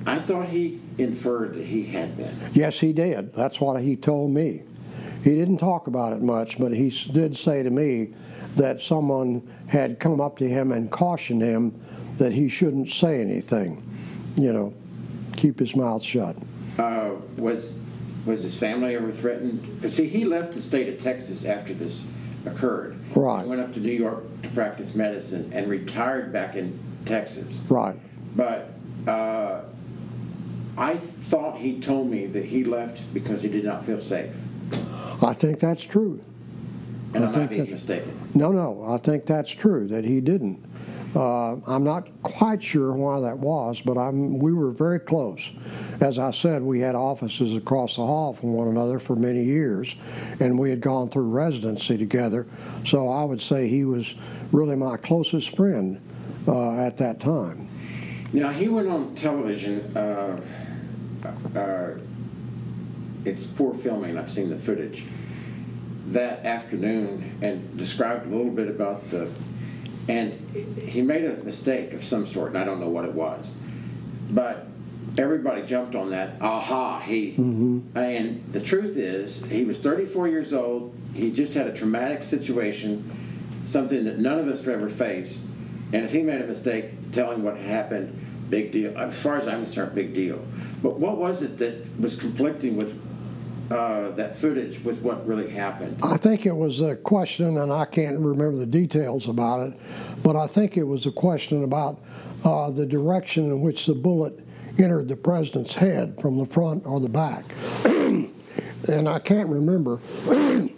I 0.07 0.19
thought 0.19 0.49
he 0.49 0.81
inferred 0.99 1.55
that 1.55 1.65
he 1.65 1.85
had 1.85 2.17
been. 2.17 2.37
Yes, 2.53 2.81
he 2.81 2.93
did. 2.93 3.35
That's 3.35 3.61
what 3.61 3.81
he 3.83 3.97
told 3.97 4.33
me. 4.33 4.63
He 5.23 5.37
didn't 5.37 5.59
talk 5.59 5.87
about 5.87 6.13
it 6.13 6.23
much, 6.23 6.59
but 6.59 6.73
he 6.73 6.91
did 7.13 7.37
say 7.37 7.63
to 7.63 7.71
me 7.71 8.13
that 8.57 8.81
someone 8.81 9.49
had 9.69 10.01
come 10.01 10.21
up 10.21 10.37
to 10.39 10.49
him 10.49 10.73
and 10.73 10.91
cautioned 10.91 11.43
him 11.43 11.81
that 12.17 12.33
he 12.33 12.49
shouldn't 12.49 12.89
say 12.89 13.21
anything. 13.21 13.89
You 14.37 14.53
know, 14.53 14.75
keep 15.37 15.59
his 15.59 15.77
mouth 15.77 16.03
shut. 16.03 16.37
Uh, 16.79 17.13
was 17.37 17.79
was 18.27 18.43
his 18.43 18.55
family 18.57 18.95
ever 18.95 19.11
threatened? 19.11 19.63
Because 19.77 19.95
see, 19.95 20.07
he 20.07 20.25
left 20.25 20.53
the 20.53 20.63
state 20.63 20.89
of 20.89 21.01
Texas 21.03 21.45
after 21.45 21.75
this 21.75 22.09
occurred. 22.47 22.97
Right. 23.15 23.43
He 23.43 23.49
went 23.49 23.61
up 23.61 23.75
to 23.75 23.81
New 23.81 23.93
York 23.93 24.25
to 24.43 24.49
practice 24.51 24.95
medicine 24.95 25.51
and 25.53 25.69
retired 25.69 26.33
back 26.33 26.57
in 26.57 26.79
Texas. 27.05 27.61
Right. 27.69 27.97
But 28.35 28.73
uh, 29.07 29.63
I 30.77 30.97
thought 30.97 31.59
he 31.59 31.81
told 31.81 32.11
me 32.11 32.27
that 32.27 32.45
he 32.47 32.65
left 32.65 33.13
because 33.13 33.43
he 33.43 33.49
did 33.49 33.65
not 33.65 33.85
feel 33.85 34.01
safe, 34.01 34.35
I 35.23 35.35
think 35.35 35.59
that's 35.61 35.85
true. 35.85 36.21
and 37.15 37.25
I, 37.25 37.29
I 37.29 37.31
might 37.31 37.49
think 37.49 37.67
be 37.67 37.71
mistaken. 37.73 38.19
No, 38.35 38.53
no, 38.53 38.85
I 38.89 38.97
think 38.99 39.27
that's 39.27 39.51
true 39.51 39.87
that 39.89 40.05
he 40.05 40.21
didn't. 40.21 40.65
Uh, 41.15 41.57
I'm 41.67 41.85
not 41.85 42.09
quite 42.23 42.63
sure 42.63 42.93
why 42.95 43.21
that 43.21 43.39
was, 43.39 43.83
but 43.83 43.99
I'm, 43.99 44.39
we 44.39 44.53
were 44.53 44.71
very 44.71 44.99
close. 44.99 45.53
As 46.01 46.19
I 46.19 46.31
said, 46.31 46.63
we 46.63 46.81
had 46.81 46.95
offices 46.95 47.55
across 47.55 47.97
the 47.97 48.07
hall 48.07 48.33
from 48.33 48.55
one 48.55 48.69
another 48.69 48.99
for 48.99 49.15
many 49.15 49.45
years, 49.45 49.95
and 50.41 50.59
we 50.59 50.71
had 50.71 50.81
gone 50.81 51.11
through 51.11 51.29
residency 51.29 51.99
together. 51.99 52.47
So 52.87 53.09
I 53.09 53.25
would 53.25 53.43
say 53.43 53.69
he 53.69 53.85
was 53.85 54.15
really 54.53 54.75
my 54.75 54.97
closest 54.97 55.55
friend 55.55 56.01
uh, 56.49 56.77
at 56.77 56.97
that 56.99 57.21
time. 57.21 57.69
Now 58.33 58.51
he 58.51 58.69
went 58.69 58.89
on 58.89 59.15
television. 59.15 59.95
Uh, 59.95 60.41
uh, 61.55 61.91
it's 63.25 63.47
poor 63.47 63.75
filming. 63.75 64.17
I've 64.17 64.31
seen 64.31 64.49
the 64.49 64.57
footage 64.57 65.05
that 66.09 66.45
afternoon 66.45 67.39
and 67.43 67.77
described 67.77 68.27
a 68.27 68.35
little 68.35 68.51
bit 68.51 68.69
about 68.69 69.11
the. 69.11 69.31
And 70.09 70.33
he 70.79 71.01
made 71.01 71.25
a 71.25 71.37
mistake 71.45 71.93
of 71.93 72.05
some 72.05 72.27
sort, 72.27 72.49
and 72.49 72.59
I 72.59 72.65
don't 72.65 72.81
know 72.81 72.89
what 72.89 73.05
it 73.05 73.13
was, 73.13 73.53
but 74.31 74.67
everybody 75.17 75.63
jumped 75.63 75.95
on 75.95 76.11
that. 76.11 76.41
Aha! 76.41 77.01
He. 77.01 77.33
Mm-hmm. 77.33 77.97
And 77.97 78.53
the 78.53 78.61
truth 78.61 78.97
is, 78.97 79.45
he 79.45 79.65
was 79.65 79.79
34 79.79 80.29
years 80.29 80.53
old. 80.53 80.95
He 81.15 81.31
just 81.31 81.55
had 81.55 81.67
a 81.67 81.73
traumatic 81.73 82.23
situation, 82.23 83.11
something 83.67 84.05
that 84.05 84.19
none 84.19 84.39
of 84.39 84.49
us 84.49 84.65
would 84.65 84.75
ever 84.75 84.89
face. 84.89 85.45
And 85.93 86.05
if 86.05 86.13
he 86.13 86.23
made 86.23 86.41
a 86.41 86.47
mistake, 86.47 87.13
telling 87.13 87.43
what 87.43 87.57
happened, 87.57 88.19
big 88.49 88.73
deal. 88.73 88.97
As 88.99 89.15
far 89.19 89.37
as 89.37 89.47
I'm 89.47 89.65
concerned, 89.65 89.95
big 89.95 90.15
deal. 90.15 90.43
But 90.83 90.99
what 90.99 91.19
was 91.19 91.43
it 91.43 91.59
that 91.59 92.01
was 92.01 92.17
conflicting 92.17 92.77
with 92.77 92.99
uh, 93.73 94.11
that 94.13 94.37
footage 94.37 94.83
with 94.85 95.01
what 95.01 95.27
really 95.27 95.51
happened? 95.51 95.99
I 96.03 96.17
think 96.17 96.47
it 96.47 96.55
was 96.57 96.81
a 96.81 96.97
question, 96.97 97.57
and 97.59 97.73
I 97.73 97.85
can't 97.85 98.19
remember 98.19 98.57
the 98.59 98.67
details 98.67 99.29
about 99.29 99.61
it, 99.69 99.75
but 100.23 100.37
I 100.37 100.47
think 100.47 100.77
it 100.77 100.85
was 100.85 101.07
a 101.07 101.13
question 101.13 101.65
about 101.65 102.01
uh, 102.45 102.71
the 102.71 102.87
direction 102.87 103.47
in 103.47 103.61
which 103.61 103.87
the 103.87 103.95
bullet 103.95 104.39
entered 104.79 105.09
the 105.09 105.17
president's 105.17 105.75
head 105.75 106.21
from 106.21 106.39
the 106.39 106.47
front 106.47 106.85
or 106.87 107.01
the 107.01 107.09
back. 107.09 107.45
and 107.85 109.09
I 109.09 109.19
can't 109.19 109.49
remember, 109.49 110.01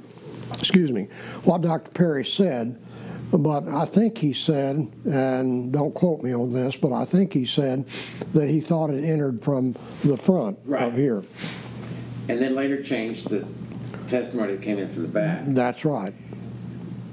excuse 0.53 0.93
me, 0.93 1.09
what 1.45 1.63
Dr. 1.63 1.91
Perry 1.91 2.25
said, 2.25 2.81
but 3.33 3.67
I 3.67 3.85
think 3.85 4.19
he 4.19 4.33
said, 4.33 4.93
and 5.05 5.73
don't 5.73 5.93
quote 5.95 6.23
me 6.23 6.33
on 6.35 6.53
this, 6.53 6.77
but 6.77 6.93
I 6.93 7.05
think 7.05 7.33
he 7.33 7.45
said 7.45 7.87
that 8.33 8.49
he 8.49 8.61
thought 8.61 8.91
it 8.91 9.03
entered 9.03 9.43
from 9.43 9.75
the 10.05 10.17
front 10.17 10.59
Right. 10.65 10.85
of 10.85 10.95
here. 10.97 11.25
And 12.29 12.41
then 12.41 12.55
later 12.55 12.83
changed 12.83 13.29
the 13.29 13.47
testimony 14.07 14.55
that 14.55 14.63
came 14.63 14.79
in 14.79 14.89
from 14.89 15.03
the 15.03 15.09
back. 15.09 15.43
That's 15.47 15.85
right. 15.85 16.15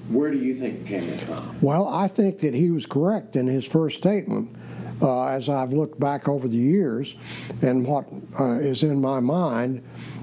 Where 0.09 0.31
do 0.31 0.37
you 0.37 0.53
think 0.55 0.81
it 0.81 0.87
came 0.87 1.03
in 1.03 1.17
from? 1.19 1.55
Well, 1.61 1.87
I 1.87 2.07
think 2.07 2.39
that 2.39 2.53
he 2.53 2.69
was 2.71 2.85
correct 2.85 3.35
in 3.35 3.47
his 3.47 3.65
first 3.65 3.97
statement. 3.97 4.55
Uh, 5.01 5.25
as 5.29 5.49
I've 5.49 5.73
looked 5.73 5.99
back 5.99 6.27
over 6.27 6.47
the 6.47 6.57
years, 6.57 7.15
and 7.63 7.83
what 7.87 8.05
uh, 8.39 8.59
is 8.59 8.83
in 8.83 9.01
my 9.01 9.19
mind 9.19 9.81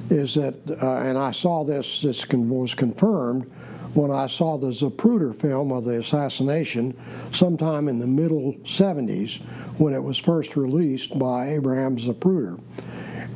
is 0.08 0.34
that, 0.34 0.54
uh, 0.80 1.00
and 1.00 1.18
I 1.18 1.32
saw 1.32 1.64
this, 1.64 2.00
this 2.00 2.24
con- 2.24 2.48
was 2.48 2.74
confirmed 2.74 3.50
when 3.94 4.10
I 4.10 4.26
saw 4.26 4.56
the 4.58 4.68
Zapruder 4.68 5.34
film 5.34 5.72
of 5.72 5.84
the 5.84 5.98
assassination 5.98 6.96
sometime 7.32 7.88
in 7.88 7.98
the 7.98 8.06
middle 8.06 8.54
70s 8.64 9.40
when 9.78 9.94
it 9.94 10.02
was 10.02 10.18
first 10.18 10.56
released 10.56 11.18
by 11.18 11.48
Abraham 11.48 11.96
Zapruder. 11.96 12.60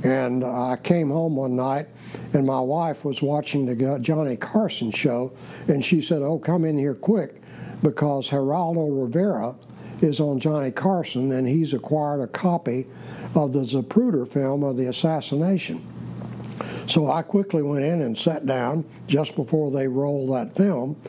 And 0.05 0.45
I 0.45 0.77
came 0.83 1.11
home 1.11 1.37
one 1.37 1.55
night, 1.55 1.87
and 2.33 2.45
my 2.45 2.61
wife 2.61 3.05
was 3.05 3.23
watching 3.23 3.67
the 3.67 3.99
Johnny 4.01 4.37
Carson 4.37 4.91
show, 4.91 5.33
and 5.69 5.85
she 5.85 6.01
said, 6.01 6.23
"Oh, 6.23 6.39
come 6.39 6.65
in 6.65 6.77
here 6.77 6.95
quick, 6.95 7.41
because 7.83 8.31
Geraldo 8.31 8.89
Rivera 8.91 9.55
is 10.01 10.19
on 10.19 10.41
Johnny 10.41 10.73
Carson, 10.73 11.31
and 11.31 11.47
he's 11.47 11.73
acquired 11.73 12.21
a 12.21 12.27
copy 12.27 12.87
of 13.37 13.53
the 13.53 13.61
Zapruder 13.61 14.27
film 14.27 14.65
of 14.65 14.77
the 14.77 14.87
assassination." 14.87 15.81
So 16.87 17.11
I 17.11 17.23
quickly 17.23 17.63
went 17.63 17.85
in 17.85 18.03
and 18.03 18.17
sat 18.17 18.47
down 18.47 18.85
just 19.07 19.37
before 19.37 19.71
they 19.71 19.89
rolled 19.89 20.35
that 20.35 20.55
film. 20.57 21.01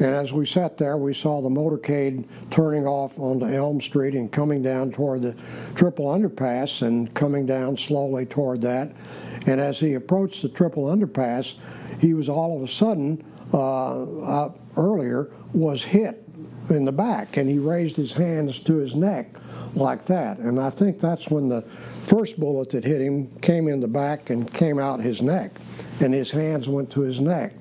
And 0.00 0.14
as 0.14 0.32
we 0.32 0.46
sat 0.46 0.78
there, 0.78 0.96
we 0.96 1.12
saw 1.12 1.42
the 1.42 1.50
motorcade 1.50 2.24
turning 2.50 2.86
off 2.86 3.18
onto 3.18 3.44
Elm 3.44 3.82
Street 3.82 4.14
and 4.14 4.32
coming 4.32 4.62
down 4.62 4.92
toward 4.92 5.20
the 5.20 5.36
triple 5.74 6.06
underpass 6.06 6.80
and 6.80 7.12
coming 7.12 7.44
down 7.44 7.76
slowly 7.76 8.24
toward 8.24 8.62
that. 8.62 8.92
And 9.46 9.60
as 9.60 9.78
he 9.78 9.92
approached 9.92 10.40
the 10.40 10.48
triple 10.48 10.84
underpass, 10.84 11.56
he 12.00 12.14
was 12.14 12.30
all 12.30 12.56
of 12.56 12.62
a 12.62 12.72
sudden, 12.72 13.22
uh, 13.52 14.48
earlier, 14.78 15.30
was 15.52 15.84
hit 15.84 16.26
in 16.70 16.86
the 16.86 16.92
back. 16.92 17.36
And 17.36 17.50
he 17.50 17.58
raised 17.58 17.96
his 17.96 18.14
hands 18.14 18.58
to 18.60 18.76
his 18.76 18.94
neck 18.94 19.36
like 19.74 20.04
that. 20.06 20.38
And 20.38 20.58
I 20.58 20.70
think 20.70 21.00
that's 21.00 21.28
when 21.28 21.48
the 21.48 21.62
first 22.06 22.38
bullet 22.38 22.70
that 22.70 22.84
hit 22.84 23.00
him 23.00 23.28
came 23.40 23.68
in 23.68 23.80
the 23.80 23.88
back 23.88 24.30
and 24.30 24.52
came 24.52 24.78
out 24.78 25.00
his 25.00 25.22
neck. 25.22 25.52
And 26.00 26.14
his 26.14 26.30
hands 26.30 26.68
went 26.68 26.90
to 26.92 27.00
his 27.00 27.20
neck. 27.20 27.54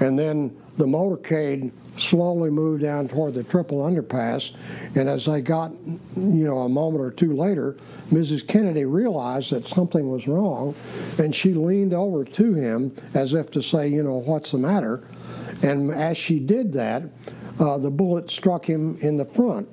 And 0.00 0.18
then 0.18 0.56
the 0.78 0.86
motorcade 0.86 1.70
slowly 1.96 2.50
moved 2.50 2.82
down 2.82 3.08
toward 3.08 3.34
the 3.34 3.42
triple 3.42 3.78
underpass. 3.78 4.52
And 4.94 5.08
as 5.08 5.26
they 5.26 5.42
got, 5.42 5.72
you 6.16 6.46
know, 6.46 6.60
a 6.60 6.68
moment 6.68 7.04
or 7.04 7.10
two 7.10 7.34
later, 7.34 7.76
Mrs. 8.10 8.46
Kennedy 8.46 8.84
realized 8.84 9.50
that 9.52 9.66
something 9.66 10.10
was 10.10 10.26
wrong, 10.26 10.74
and 11.18 11.34
she 11.34 11.54
leaned 11.54 11.92
over 11.92 12.24
to 12.24 12.54
him 12.54 12.94
as 13.14 13.34
if 13.34 13.50
to 13.52 13.62
say, 13.62 13.88
you 13.88 14.02
know, 14.02 14.16
what's 14.16 14.52
the 14.52 14.58
matter? 14.58 15.06
And 15.62 15.90
as 15.90 16.16
she 16.16 16.38
did 16.38 16.72
that, 16.74 17.04
uh, 17.60 17.78
the 17.78 17.90
bullet 17.90 18.30
struck 18.30 18.68
him 18.68 18.96
in 19.00 19.18
the 19.18 19.24
front 19.24 19.68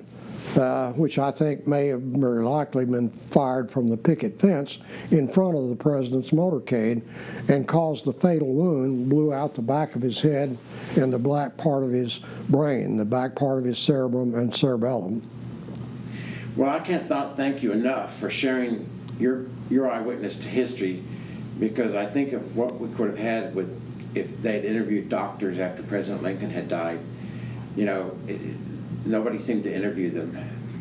uh, 0.56 0.92
which 0.92 1.18
I 1.18 1.30
think 1.30 1.66
may 1.66 1.88
have 1.88 2.00
very 2.00 2.42
likely 2.42 2.84
been 2.84 3.10
fired 3.10 3.70
from 3.70 3.88
the 3.88 3.96
picket 3.96 4.40
fence 4.40 4.78
in 5.10 5.28
front 5.28 5.56
of 5.56 5.68
the 5.68 5.76
president's 5.76 6.30
motorcade 6.30 7.02
and 7.48 7.66
caused 7.68 8.04
the 8.04 8.12
fatal 8.12 8.52
wound, 8.52 9.08
blew 9.08 9.32
out 9.32 9.54
the 9.54 9.62
back 9.62 9.94
of 9.94 10.02
his 10.02 10.20
head 10.20 10.56
and 10.96 11.12
the 11.12 11.18
black 11.18 11.56
part 11.56 11.84
of 11.84 11.90
his 11.90 12.20
brain, 12.48 12.96
the 12.96 13.04
back 13.04 13.34
part 13.34 13.58
of 13.58 13.64
his 13.64 13.78
cerebrum 13.78 14.34
and 14.34 14.54
cerebellum. 14.54 15.22
Well, 16.56 16.70
I 16.70 16.80
can't 16.80 17.08
th- 17.08 17.36
thank 17.36 17.62
you 17.62 17.72
enough 17.72 18.18
for 18.18 18.28
sharing 18.28 18.88
your 19.18 19.46
your 19.70 19.88
eyewitness 19.88 20.36
to 20.38 20.48
history, 20.48 21.02
because 21.60 21.94
I 21.94 22.06
think 22.06 22.32
of 22.32 22.56
what 22.56 22.80
we 22.80 22.88
could 22.96 23.10
have 23.10 23.18
had 23.18 23.54
with 23.54 23.80
if 24.14 24.42
they'd 24.42 24.64
interviewed 24.64 25.08
doctors 25.08 25.60
after 25.60 25.84
President 25.84 26.22
Lincoln 26.22 26.50
had 26.50 26.68
died. 26.68 26.98
You 27.76 27.84
know, 27.84 28.18
it, 28.26 28.40
nobody 29.04 29.38
seemed 29.38 29.64
to 29.64 29.74
interview 29.74 30.10
them, 30.10 30.36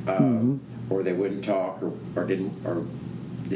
uh, 0.07 0.11
mm-hmm. 0.11 0.93
or 0.93 1.03
they 1.03 1.13
wouldn't 1.13 1.43
talk, 1.43 1.81
or, 1.81 1.93
or 2.15 2.25
didn't, 2.25 2.65
or 2.65 2.85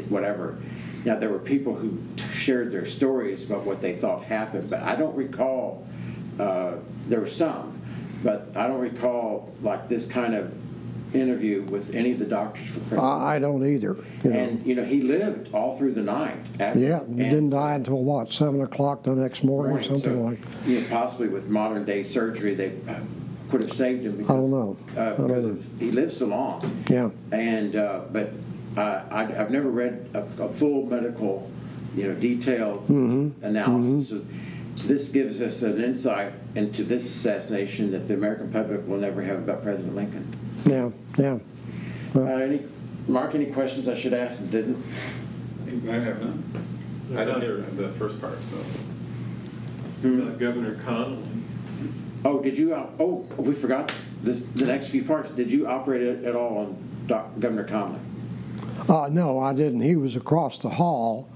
whatever. 0.08 0.58
Now 1.04 1.18
there 1.18 1.30
were 1.30 1.38
people 1.38 1.74
who 1.74 1.98
shared 2.32 2.72
their 2.72 2.86
stories 2.86 3.44
about 3.44 3.64
what 3.64 3.80
they 3.80 3.94
thought 3.94 4.24
happened, 4.24 4.70
but 4.70 4.82
I 4.82 4.96
don't 4.96 5.14
recall. 5.14 5.86
Uh, 6.38 6.76
there 7.06 7.20
were 7.20 7.28
some, 7.28 7.80
but 8.22 8.48
I 8.56 8.66
don't 8.66 8.80
recall 8.80 9.52
like 9.62 9.88
this 9.88 10.06
kind 10.06 10.34
of 10.34 10.52
interview 11.14 11.62
with 11.62 11.94
any 11.94 12.12
of 12.12 12.18
the 12.18 12.24
doctors 12.24 12.66
for. 12.68 12.98
I 12.98 13.38
don't 13.38 13.66
either. 13.66 13.96
You 14.24 14.32
and 14.32 14.60
know. 14.60 14.66
you 14.66 14.74
know 14.74 14.84
he 14.84 15.02
lived 15.02 15.54
all 15.54 15.78
through 15.78 15.92
the 15.92 16.02
night. 16.02 16.38
After, 16.58 16.78
yeah, 16.78 17.04
he 17.06 17.14
didn't 17.14 17.50
die 17.50 17.74
until 17.74 18.02
what 18.02 18.32
seven 18.32 18.60
o'clock 18.62 19.04
the 19.04 19.14
next 19.14 19.44
morning, 19.44 19.72
morning 19.72 19.88
something 19.88 20.14
so, 20.14 20.20
like. 20.20 20.38
You 20.66 20.80
know, 20.80 20.86
possibly 20.88 21.28
with 21.28 21.48
modern 21.48 21.84
day 21.84 22.02
surgery, 22.02 22.54
they 22.54 22.72
could 23.50 23.60
have 23.60 23.72
saved 23.72 24.04
him. 24.04 24.16
Because, 24.16 24.30
I 24.30 24.34
don't 24.34 24.50
know. 24.50 24.76
Uh, 24.96 25.00
I 25.00 25.16
don't 25.16 25.28
know. 25.28 25.62
He 25.78 25.90
lived 25.90 26.12
so 26.12 26.26
long. 26.26 26.84
Yeah. 26.88 27.10
And 27.32 27.76
uh, 27.76 28.02
but 28.10 28.32
uh, 28.76 29.02
I, 29.10 29.24
have 29.24 29.50
never 29.50 29.70
read 29.70 30.08
a, 30.14 30.20
a, 30.42 30.48
full 30.48 30.86
medical, 30.86 31.50
you 31.94 32.08
know, 32.08 32.14
detailed 32.14 32.82
mm-hmm. 32.88 33.44
analysis. 33.44 34.18
Mm-hmm. 34.18 34.78
So 34.78 34.86
this 34.88 35.08
gives 35.10 35.40
us 35.40 35.62
an 35.62 35.82
insight 35.82 36.32
into 36.54 36.82
this 36.82 37.04
assassination 37.04 37.92
that 37.92 38.08
the 38.08 38.14
American 38.14 38.50
public 38.50 38.86
will 38.86 38.98
never 38.98 39.22
have 39.22 39.38
about 39.38 39.62
President 39.62 39.94
Lincoln. 39.94 40.26
Yeah. 40.64 40.90
Yeah. 41.16 41.38
Well, 42.12 42.26
uh, 42.26 42.40
any, 42.40 42.62
Mark, 43.06 43.34
any 43.34 43.46
questions 43.46 43.88
I 43.88 43.98
should 43.98 44.14
ask 44.14 44.38
and 44.40 44.50
didn't? 44.50 44.84
I 45.88 45.94
have 45.94 46.20
none. 46.20 46.66
I 47.16 47.24
don't 47.24 47.40
hear 47.40 47.58
the 47.58 47.90
first 47.90 48.20
part, 48.20 48.38
so. 48.50 48.56
Hmm. 50.02 50.36
Governor 50.38 50.76
Connally 50.76 51.43
Oh, 52.24 52.40
did 52.40 52.56
you? 52.56 52.74
Uh, 52.74 52.88
oh, 52.98 53.26
we 53.36 53.52
forgot 53.52 53.94
this. 54.22 54.46
The 54.46 54.64
next 54.64 54.88
few 54.88 55.04
parts. 55.04 55.30
Did 55.32 55.50
you 55.50 55.66
operate 55.66 56.02
it 56.02 56.24
at 56.24 56.34
all 56.34 56.58
on 56.58 56.76
Doc, 57.06 57.38
Governor 57.38 57.68
Connally? 57.68 58.00
Uh, 58.88 59.08
no, 59.10 59.38
I 59.38 59.52
didn't. 59.52 59.82
He 59.82 59.96
was 59.96 60.16
across 60.16 60.58
the 60.58 60.70
hall, 60.70 61.28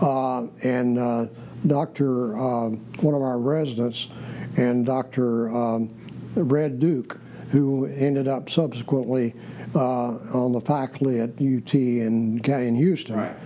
uh, 0.00 0.46
and 0.62 0.98
uh, 0.98 1.26
Doctor, 1.66 2.38
uh, 2.38 2.70
one 3.00 3.14
of 3.14 3.20
our 3.20 3.38
residents, 3.38 4.08
and 4.56 4.86
Doctor 4.86 5.50
um, 5.54 5.94
Red 6.34 6.80
Duke, 6.80 7.20
who 7.50 7.84
ended 7.84 8.26
up 8.26 8.48
subsequently 8.48 9.34
uh, 9.74 9.78
on 10.34 10.52
the 10.52 10.60
faculty 10.60 11.20
at 11.20 11.30
UT 11.34 11.74
in 11.74 12.40
in 12.42 12.76
Houston. 12.76 13.16
Right. 13.16 13.36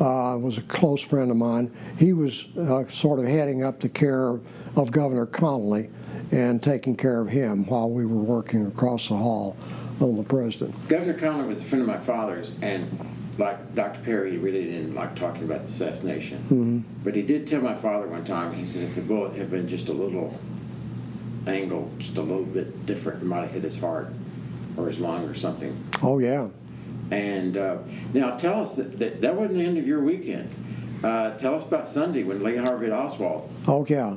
Uh, 0.00 0.36
was 0.38 0.58
a 0.58 0.62
close 0.62 1.00
friend 1.00 1.30
of 1.30 1.36
mine. 1.36 1.72
He 1.98 2.12
was 2.12 2.46
sort 2.90 3.20
of 3.20 3.26
heading 3.26 3.62
up 3.62 3.80
the 3.80 3.88
care 3.88 4.40
of 4.76 4.90
Governor 4.90 5.26
Connally 5.26 5.90
and 6.30 6.62
taking 6.62 6.96
care 6.96 7.20
of 7.20 7.28
him 7.28 7.66
while 7.66 7.88
we 7.88 8.04
were 8.06 8.16
working 8.16 8.66
across 8.66 9.08
the 9.08 9.16
hall 9.16 9.56
on 10.00 10.16
the 10.16 10.22
president. 10.22 10.88
Governor 10.88 11.18
Connally 11.18 11.48
was 11.48 11.60
a 11.60 11.64
friend 11.64 11.82
of 11.82 11.88
my 11.88 11.98
father's, 11.98 12.52
and 12.62 13.14
like 13.38 13.74
Dr. 13.74 14.00
Perry, 14.00 14.32
he 14.32 14.36
really 14.36 14.64
didn't 14.64 14.94
like 14.94 15.16
talking 15.16 15.44
about 15.44 15.62
the 15.62 15.68
assassination. 15.68 16.38
Mm-hmm. 16.38 16.78
But 17.02 17.16
he 17.16 17.22
did 17.22 17.46
tell 17.46 17.60
my 17.60 17.74
father 17.74 18.06
one 18.06 18.24
time, 18.24 18.54
he 18.54 18.64
said 18.64 18.82
if 18.82 18.94
the 18.94 19.02
bullet 19.02 19.34
had 19.34 19.50
been 19.50 19.68
just 19.68 19.88
a 19.88 19.92
little 19.92 20.38
angle, 21.46 21.90
just 21.98 22.16
a 22.16 22.22
little 22.22 22.44
bit 22.44 22.86
different, 22.86 23.22
it 23.22 23.26
might 23.26 23.42
have 23.42 23.50
hit 23.50 23.64
his 23.64 23.78
heart 23.80 24.08
or 24.76 24.88
his 24.88 24.98
lung 24.98 25.28
or 25.28 25.34
something. 25.34 25.76
Oh, 26.02 26.18
yeah. 26.18 26.48
And 27.10 27.56
uh, 27.56 27.78
now 28.12 28.36
tell 28.36 28.62
us 28.62 28.76
that, 28.76 28.98
that, 28.98 29.20
that 29.20 29.36
wasn't 29.36 29.58
the 29.58 29.64
end 29.64 29.78
of 29.78 29.86
your 29.86 30.00
weekend. 30.00 30.50
Uh, 31.02 31.36
tell 31.36 31.56
us 31.56 31.66
about 31.66 31.86
Sunday 31.86 32.22
when 32.22 32.42
Lee 32.42 32.56
Harvey 32.56 32.90
Oswald. 32.90 33.50
Oh, 33.68 33.84
yeah. 33.88 34.16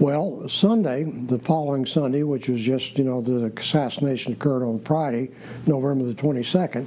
Well, 0.00 0.48
Sunday, 0.48 1.02
the 1.02 1.40
following 1.40 1.84
Sunday, 1.84 2.22
which 2.22 2.48
was 2.48 2.60
just, 2.60 2.96
you 2.98 3.02
know, 3.02 3.20
the 3.20 3.52
assassination 3.60 4.32
occurred 4.32 4.62
on 4.62 4.78
Friday, 4.84 5.32
November 5.66 6.04
the 6.04 6.14
22nd, 6.14 6.86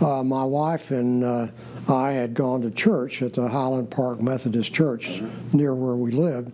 uh, 0.00 0.22
my 0.22 0.44
wife 0.44 0.92
and 0.92 1.24
uh, 1.24 1.48
I 1.88 2.12
had 2.12 2.32
gone 2.32 2.60
to 2.60 2.70
church 2.70 3.22
at 3.22 3.32
the 3.32 3.48
Highland 3.48 3.90
Park 3.90 4.22
Methodist 4.22 4.72
Church 4.72 5.20
near 5.52 5.74
where 5.74 5.96
we 5.96 6.12
lived, 6.12 6.52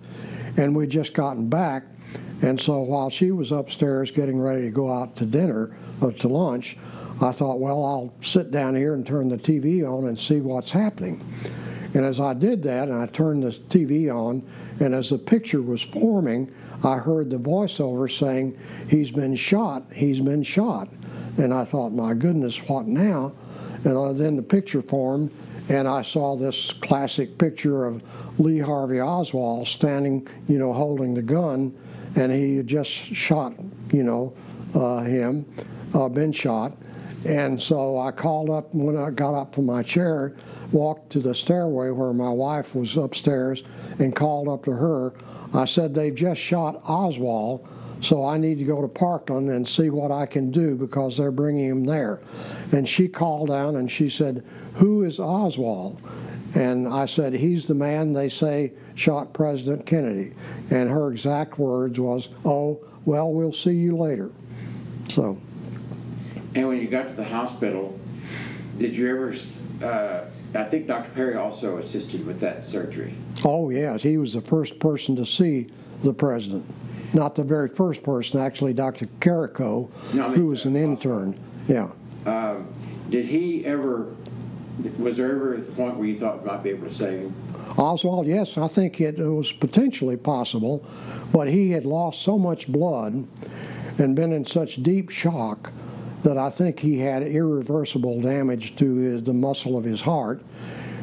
and 0.57 0.75
we'd 0.75 0.89
just 0.89 1.13
gotten 1.13 1.51
back. 1.51 1.85
And 2.41 2.59
so 2.59 2.79
while 2.81 3.11
she 3.11 3.31
was 3.31 3.53
upstairs 3.53 4.11
getting 4.11 4.41
ready 4.41 4.63
to 4.63 4.71
go 4.71 4.91
out 4.91 5.17
to 5.17 5.27
dinner, 5.27 5.77
to 6.01 6.29
lunch, 6.29 6.79
I 7.21 7.31
thought, 7.31 7.61
well, 7.61 7.85
I'll 7.85 8.15
sit 8.23 8.51
down 8.51 8.75
here 8.75 8.95
and 8.95 9.07
turn 9.07 9.29
the 9.29 9.37
TV 9.37 9.87
on 9.87 10.07
and 10.09 10.19
see 10.19 10.41
what's 10.41 10.71
happening. 10.71 11.23
And 11.93 12.07
as 12.07 12.21
I 12.21 12.33
did 12.33 12.63
that, 12.63 12.89
and 12.89 13.03
I 13.03 13.05
turned 13.05 13.43
the 13.43 13.51
TV 13.51 14.11
on, 14.11 14.49
and 14.81 14.95
as 14.95 15.11
the 15.11 15.19
picture 15.19 15.63
was 15.63 15.83
forming, 15.83 16.53
I 16.83 16.97
heard 16.97 17.31
the 17.31 17.39
voiceover 17.39 18.11
saying, 18.11 18.59
He's 18.89 19.11
been 19.11 19.37
shot, 19.37 19.85
he's 19.95 20.21
been 20.21 20.43
shot. 20.43 20.89
And 21.37 21.55
I 21.55 21.65
thought, 21.65 21.93
my 21.93 22.15
goodness, 22.15 22.57
what 22.69 22.87
now? 22.87 23.33
And 23.85 24.19
then 24.19 24.37
the 24.37 24.43
picture 24.43 24.83
formed, 24.83 25.31
and 25.69 25.87
I 25.87 26.03
saw 26.03 26.37
this 26.37 26.73
classic 26.73 27.39
picture 27.39 27.85
of 27.85 28.03
Lee 28.39 28.59
Harvey 28.59 29.01
Oswald 29.01 29.69
standing, 29.69 30.27
you 30.49 30.59
know, 30.59 30.73
holding 30.73 31.15
the 31.15 31.23
gun, 31.23 31.77
and 32.17 32.33
he 32.33 32.57
had 32.57 32.67
just 32.67 32.91
shot, 32.91 33.55
you 33.93 34.03
know, 34.03 34.35
uh, 34.75 35.01
him, 35.01 35.47
uh, 35.95 36.09
been 36.09 36.33
shot. 36.33 36.77
And 37.25 37.61
so 37.61 37.99
I 37.99 38.11
called 38.11 38.51
up 38.51 38.75
when 38.75 38.97
I 38.97 39.11
got 39.11 39.35
up 39.35 39.55
from 39.55 39.67
my 39.67 39.83
chair, 39.83 40.35
walked 40.73 41.11
to 41.13 41.21
the 41.21 41.35
stairway 41.35 41.91
where 41.91 42.13
my 42.13 42.29
wife 42.29 42.75
was 42.75 42.97
upstairs, 42.97 43.63
and 43.99 44.15
called 44.15 44.49
up 44.49 44.65
to 44.65 44.73
her. 44.73 45.13
I 45.53 45.65
said, 45.65 45.95
They've 45.95 46.15
just 46.15 46.41
shot 46.41 46.81
Oswald, 46.89 47.67
so 48.01 48.25
I 48.25 48.39
need 48.39 48.59
to 48.59 48.65
go 48.65 48.81
to 48.81 48.89
Parkland 48.89 49.51
and 49.51 49.67
see 49.67 49.91
what 49.91 50.11
I 50.11 50.27
can 50.27 50.51
do 50.51 50.75
because 50.75 51.17
they're 51.17 51.31
bringing 51.31 51.67
him 51.67 51.85
there. 51.85 52.21
And 52.73 52.89
she 52.89 53.09
called 53.09 53.49
down 53.49 53.77
and 53.77 53.91
she 53.91 54.09
said, 54.09 54.45
Who 54.75 55.03
is 55.03 55.19
Oswald? 55.19 56.01
And 56.55 56.89
I 56.89 57.07
said, 57.07 57.35
He's 57.35 57.67
the 57.67 57.75
man 57.75 58.13
they 58.13 58.29
say 58.29 58.73
shot 58.95 59.33
President 59.33 59.87
Kennedy. 59.87 60.35
And 60.71 60.89
her 60.89 61.11
exact 61.11 61.59
words 61.59 61.99
was, 61.99 62.29
Oh, 62.45 62.81
well, 63.05 63.33
we'll 63.33 63.53
see 63.53 63.75
you 63.75 63.97
later. 63.97 64.31
So. 65.09 65.39
And 66.55 66.69
when 66.69 66.81
you 66.81 66.89
got 66.89 67.09
to 67.09 67.15
the 67.15 67.25
hospital, 67.25 67.99
did 68.79 68.97
you 68.97 69.09
ever 69.09 69.35
uh, 69.85 70.25
I 70.55 70.65
think 70.65 70.87
Dr. 70.87 71.11
Perry 71.11 71.37
also 71.37 71.79
assisted 71.79 72.27
with 72.27 72.41
that 72.41 72.65
surgery. 72.65 73.15
Oh, 73.45 73.71
yes, 73.71 74.03
he 74.03 74.19
was 74.19 74.33
the 74.33 74.41
first 74.41 74.81
person 74.81 75.15
to 75.17 75.25
see 75.25 75.69
the 76.03 76.13
president. 76.13 76.67
Not 77.13 77.35
the 77.35 77.45
very 77.45 77.69
first 77.69 78.03
person, 78.03 78.41
actually, 78.41 78.73
Dr. 78.73 79.07
Carrico, 79.21 79.91
No, 80.13 80.25
I 80.25 80.29
mean, 80.29 80.37
who 80.37 80.47
was 80.47 80.65
an 80.65 80.77
intern. 80.77 81.39
Yeah. 81.69 81.91
Um, 82.27 82.69
did 83.11 83.27
he 83.27 83.65
ever, 83.65 84.13
was 84.99 85.17
there 85.17 85.31
ever 85.31 85.55
a 85.55 85.61
point 85.61 85.97
where 85.97 86.07
you 86.07 86.19
thought 86.19 86.41
you 86.41 86.47
might 86.47 86.63
be 86.63 86.71
able 86.71 86.89
to 86.89 86.95
save 86.95 87.21
him? 87.21 87.35
Oswald, 87.77 88.27
yes, 88.27 88.59
I 88.59 88.67
think 88.67 89.01
it 89.01 89.19
was 89.19 89.53
potentially 89.53 90.17
possible, 90.17 90.85
but 91.33 91.49
he 91.49 91.71
had 91.71 91.85
lost 91.85 92.23
so 92.23 92.39
much 92.39 92.69
blood 92.69 93.27
and 93.99 94.17
been 94.17 94.33
in 94.33 94.45
such 94.45 94.83
deep 94.83 95.11
shock 95.11 95.73
that 96.23 96.37
I 96.37 96.51
think 96.51 96.81
he 96.81 96.99
had 96.99 97.23
irreversible 97.23 98.21
damage 98.21 98.77
to 98.77 98.95
his, 98.97 99.23
the 99.23 99.33
muscle 99.33 99.77
of 99.77 99.85
his 99.85 100.03
heart, 100.03 100.43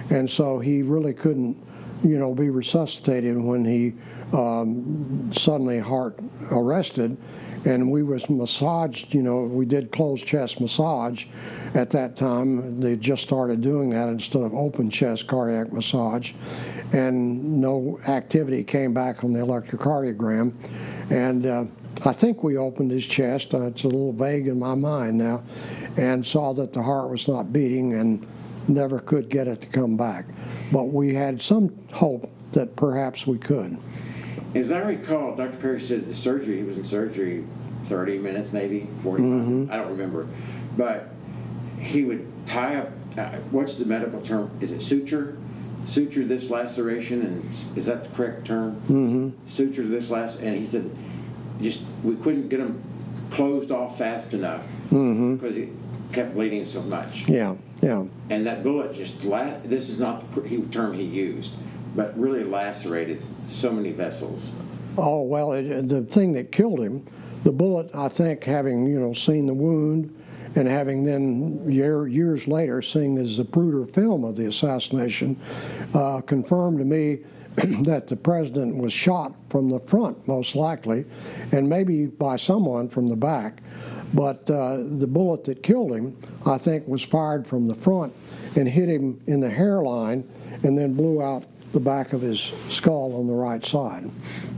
and 0.09 0.29
so 0.29 0.59
he 0.59 0.83
really 0.83 1.13
couldn't, 1.13 1.57
you 2.03 2.19
know, 2.19 2.33
be 2.33 2.49
resuscitated 2.49 3.37
when 3.37 3.65
he 3.65 3.93
um, 4.35 5.31
suddenly 5.33 5.79
heart 5.79 6.19
arrested. 6.51 7.17
And 7.65 7.91
we 7.91 8.03
was 8.03 8.29
massaged, 8.29 9.13
you 9.13 9.23
know, 9.23 9.41
we 9.41 9.65
did 9.65 9.91
closed 9.91 10.25
chest 10.25 10.61
massage 10.61 11.25
at 11.73 11.89
that 11.89 12.15
time. 12.15 12.79
They 12.79 12.95
just 12.95 13.23
started 13.23 13.61
doing 13.61 13.89
that 13.89 14.07
instead 14.07 14.43
of 14.43 14.53
open 14.53 14.89
chest 14.89 15.27
cardiac 15.27 15.73
massage, 15.73 16.33
and 16.93 17.59
no 17.59 17.99
activity 18.07 18.63
came 18.63 18.93
back 18.93 19.23
on 19.23 19.33
the 19.33 19.39
electrocardiogram, 19.39 20.53
and. 21.09 21.45
Uh, 21.45 21.65
I 22.05 22.13
think 22.13 22.43
we 22.43 22.57
opened 22.57 22.91
his 22.91 23.05
chest. 23.05 23.53
Uh, 23.53 23.63
it's 23.63 23.83
a 23.83 23.87
little 23.87 24.13
vague 24.13 24.47
in 24.47 24.59
my 24.59 24.75
mind 24.75 25.17
now, 25.17 25.43
and 25.97 26.25
saw 26.25 26.53
that 26.53 26.73
the 26.73 26.81
heart 26.81 27.09
was 27.09 27.27
not 27.27 27.51
beating 27.51 27.93
and 27.93 28.25
never 28.67 28.99
could 28.99 29.29
get 29.29 29.47
it 29.47 29.61
to 29.61 29.67
come 29.67 29.97
back. 29.97 30.25
But 30.71 30.85
we 30.85 31.13
had 31.13 31.41
some 31.41 31.75
hope 31.93 32.29
that 32.51 32.75
perhaps 32.75 33.25
we 33.25 33.37
could. 33.37 33.77
As 34.55 34.71
I 34.71 34.79
recall, 34.79 35.35
Dr. 35.35 35.57
Perry 35.57 35.79
said 35.81 36.07
the 36.07 36.15
surgery, 36.15 36.57
he 36.57 36.63
was 36.63 36.77
in 36.77 36.85
surgery 36.85 37.45
30 37.85 38.17
minutes, 38.17 38.51
maybe 38.51 38.87
45. 39.03 39.47
Mhm. 39.47 39.71
I 39.71 39.77
don't 39.77 39.89
remember. 39.89 40.27
But 40.77 41.09
he 41.79 42.03
would 42.03 42.25
tie 42.45 42.75
up, 42.75 42.91
uh, 43.17 43.29
what's 43.51 43.75
the 43.75 43.85
medical 43.85 44.21
term? 44.21 44.49
Is 44.61 44.71
it 44.71 44.81
suture? 44.81 45.37
Suture 45.85 46.25
this 46.25 46.49
laceration, 46.49 47.21
and 47.21 47.77
is 47.77 47.85
that 47.85 48.03
the 48.03 48.09
correct 48.09 48.45
term? 48.45 48.75
Mm-hmm. 48.89 49.29
Suture 49.47 49.83
this 49.87 50.09
last, 50.11 50.39
and 50.39 50.55
he 50.55 50.65
said, 50.65 50.89
just, 51.61 51.81
we 52.03 52.15
couldn't 52.15 52.49
get 52.49 52.59
them 52.59 52.81
closed 53.31 53.71
off 53.71 53.97
fast 53.97 54.33
enough 54.33 54.61
Mm-hmm. 54.91 55.35
because 55.35 55.55
it 55.57 55.69
kept 56.13 56.33
bleeding 56.33 56.65
so 56.65 56.81
much. 56.81 57.27
Yeah, 57.27 57.55
yeah. 57.81 58.05
And 58.29 58.47
that 58.47 58.63
bullet 58.63 58.95
just, 58.95 59.23
la- 59.25 59.57
this 59.65 59.89
is 59.89 59.99
not 59.99 60.23
the 60.33 60.61
term 60.71 60.93
he 60.93 61.03
used, 61.03 61.51
but 61.93 62.17
really 62.17 62.45
lacerated 62.45 63.21
so 63.49 63.71
many 63.71 63.91
vessels. 63.91 64.51
Oh 64.97 65.21
well, 65.23 65.51
it, 65.51 65.87
the 65.89 66.03
thing 66.03 66.31
that 66.33 66.51
killed 66.53 66.79
him, 66.79 67.03
the 67.43 67.51
bullet. 67.51 67.93
I 67.93 68.07
think 68.09 68.45
having 68.45 68.87
you 68.87 68.99
know 68.99 69.11
seen 69.13 69.45
the 69.45 69.53
wound, 69.53 70.15
and 70.55 70.67
having 70.67 71.03
then 71.03 71.69
year, 71.69 72.07
years 72.07 72.47
later 72.47 72.81
seeing 72.81 73.13
the 73.15 73.23
Zapruder 73.23 73.89
film 73.93 74.23
of 74.23 74.37
the 74.37 74.45
assassination, 74.45 75.37
uh, 75.93 76.21
confirmed 76.21 76.79
to 76.79 76.85
me 76.85 77.19
that 77.85 78.07
the 78.07 78.15
president 78.15 78.77
was 78.77 78.93
shot 78.93 79.33
from 79.49 79.69
the 79.69 79.79
front, 79.79 80.27
most 80.27 80.55
likely, 80.55 81.05
and 81.51 81.67
maybe 81.67 82.05
by 82.05 82.35
someone 82.35 82.87
from 82.87 83.09
the 83.09 83.15
back. 83.15 83.61
But 84.13 84.49
uh, 84.49 84.77
the 84.77 85.07
bullet 85.07 85.43
that 85.45 85.63
killed 85.63 85.91
him, 85.91 86.15
I 86.45 86.59
think, 86.59 86.87
was 86.87 87.01
fired 87.01 87.47
from 87.47 87.67
the 87.67 87.73
front 87.73 88.13
and 88.55 88.67
hit 88.67 88.89
him 88.89 89.19
in 89.25 89.39
the 89.39 89.49
hairline, 89.49 90.27
and 90.63 90.77
then 90.77 90.93
blew 90.93 91.21
out 91.21 91.45
the 91.73 91.79
back 91.79 92.13
of 92.13 92.21
his 92.21 92.51
skull 92.69 93.15
on 93.15 93.27
the 93.27 93.33
right 93.33 93.65
side. 93.65 94.09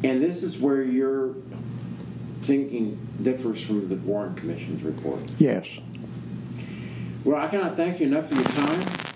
And 0.04 0.22
this 0.22 0.44
is 0.44 0.58
where 0.60 0.84
your 0.84 1.36
thinking 2.42 3.00
differs 3.24 3.64
from 3.64 3.88
the 3.88 3.96
Warren 3.96 4.36
Commission's 4.36 4.84
report. 4.84 5.20
Yes. 5.38 5.68
Well, 7.24 7.38
I 7.38 7.48
cannot 7.48 7.78
thank 7.78 8.00
you 8.00 8.08
enough 8.08 8.30
for 8.30 8.36
your 8.36 8.44
time. 8.44 9.09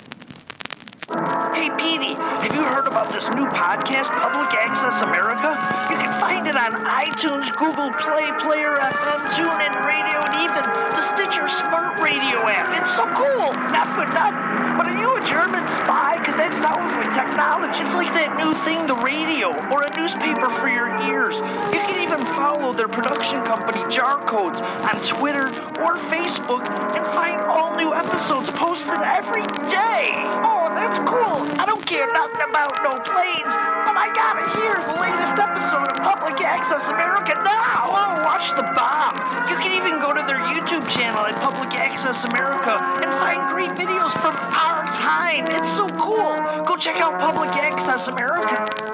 Hey, 1.53 1.69
Petey, 1.77 2.15
have 2.17 2.53
you 2.53 2.63
heard 2.63 2.87
about 2.87 3.13
this 3.13 3.29
new 3.29 3.45
podcast, 3.45 4.09
Public 4.09 4.49
Access 4.57 5.01
America? 5.05 5.53
You 5.93 6.01
can 6.01 6.09
find 6.19 6.47
it 6.47 6.57
on 6.57 6.73
iTunes, 6.81 7.45
Google 7.55 7.93
Play, 7.93 8.25
Player 8.41 8.73
FM, 8.81 9.21
TuneIn 9.37 9.75
Radio, 9.85 10.17
and 10.25 10.33
even 10.41 10.63
the 10.65 11.03
Stitcher 11.13 11.47
Smart 11.47 12.01
Radio 12.01 12.41
app. 12.49 12.73
It's 12.81 12.95
so 12.97 13.05
cool. 13.13 13.53
Not 13.69 13.85
for 13.93 14.05
nothing. 14.17 14.73
But 14.77 14.89
are 14.89 14.97
you 14.97 15.13
a 15.13 15.21
German 15.29 15.61
spy? 15.85 16.17
Because 16.17 16.35
that 16.41 16.53
sounds 16.57 16.89
like 16.97 17.13
technology. 17.13 17.85
It's 17.85 17.93
like 17.93 18.11
that 18.17 18.33
new 18.41 18.57
thing, 18.65 18.87
the 18.87 18.97
radio, 18.97 19.53
or 19.69 19.85
a 19.85 19.91
newspaper 19.95 20.49
for 20.57 20.67
your 20.67 20.89
ears. 21.05 21.37
You 21.69 21.81
can 21.85 22.01
even 22.01 22.25
follow 22.33 22.73
their 22.73 22.87
production 22.89 23.43
company, 23.45 23.85
Jar 23.93 24.17
Codes, 24.25 24.59
on 24.59 24.97
Twitter 25.05 25.47
or 25.85 26.01
Facebook 26.09 26.65
and 26.97 27.05
find 27.13 27.39
all 27.41 27.75
new 27.77 27.93
episodes 27.93 28.49
posted 28.51 28.97
every 29.05 29.45
day. 29.69 30.17
Oh, 30.41 30.62
that's 30.75 30.97
cool. 31.09 31.45
I 31.59 31.65
don't 31.65 31.85
care 31.85 32.07
nothing 32.11 32.43
about 32.49 32.73
no 32.83 32.97
planes, 33.05 33.53
but 33.85 33.95
I 33.95 34.09
gotta 34.13 34.45
hear 34.57 34.75
the 34.89 34.97
latest 34.99 35.37
episode 35.37 35.87
of 35.93 35.97
Public 36.01 36.41
Access 36.41 36.87
America 36.87 37.33
now. 37.41 37.89
Oh, 37.89 38.21
watch 38.25 38.49
the 38.55 38.65
bomb. 38.73 39.15
You 39.49 39.55
can 39.57 39.71
even 39.73 39.99
go 40.01 40.13
to 40.13 40.21
their 40.25 40.41
YouTube 40.41 40.87
channel 40.89 41.25
at 41.25 41.35
Public 41.41 41.73
Access 41.75 42.23
America 42.25 42.77
and 43.01 43.09
find 43.21 43.49
great 43.49 43.71
videos 43.77 44.11
from 44.21 44.35
our 44.35 44.83
time. 44.97 45.45
It's 45.49 45.71
so 45.77 45.87
cool. 45.99 46.33
Go 46.65 46.75
check 46.77 46.97
out 46.97 47.19
Public 47.19 47.49
Access 47.49 48.07
America. 48.07 48.92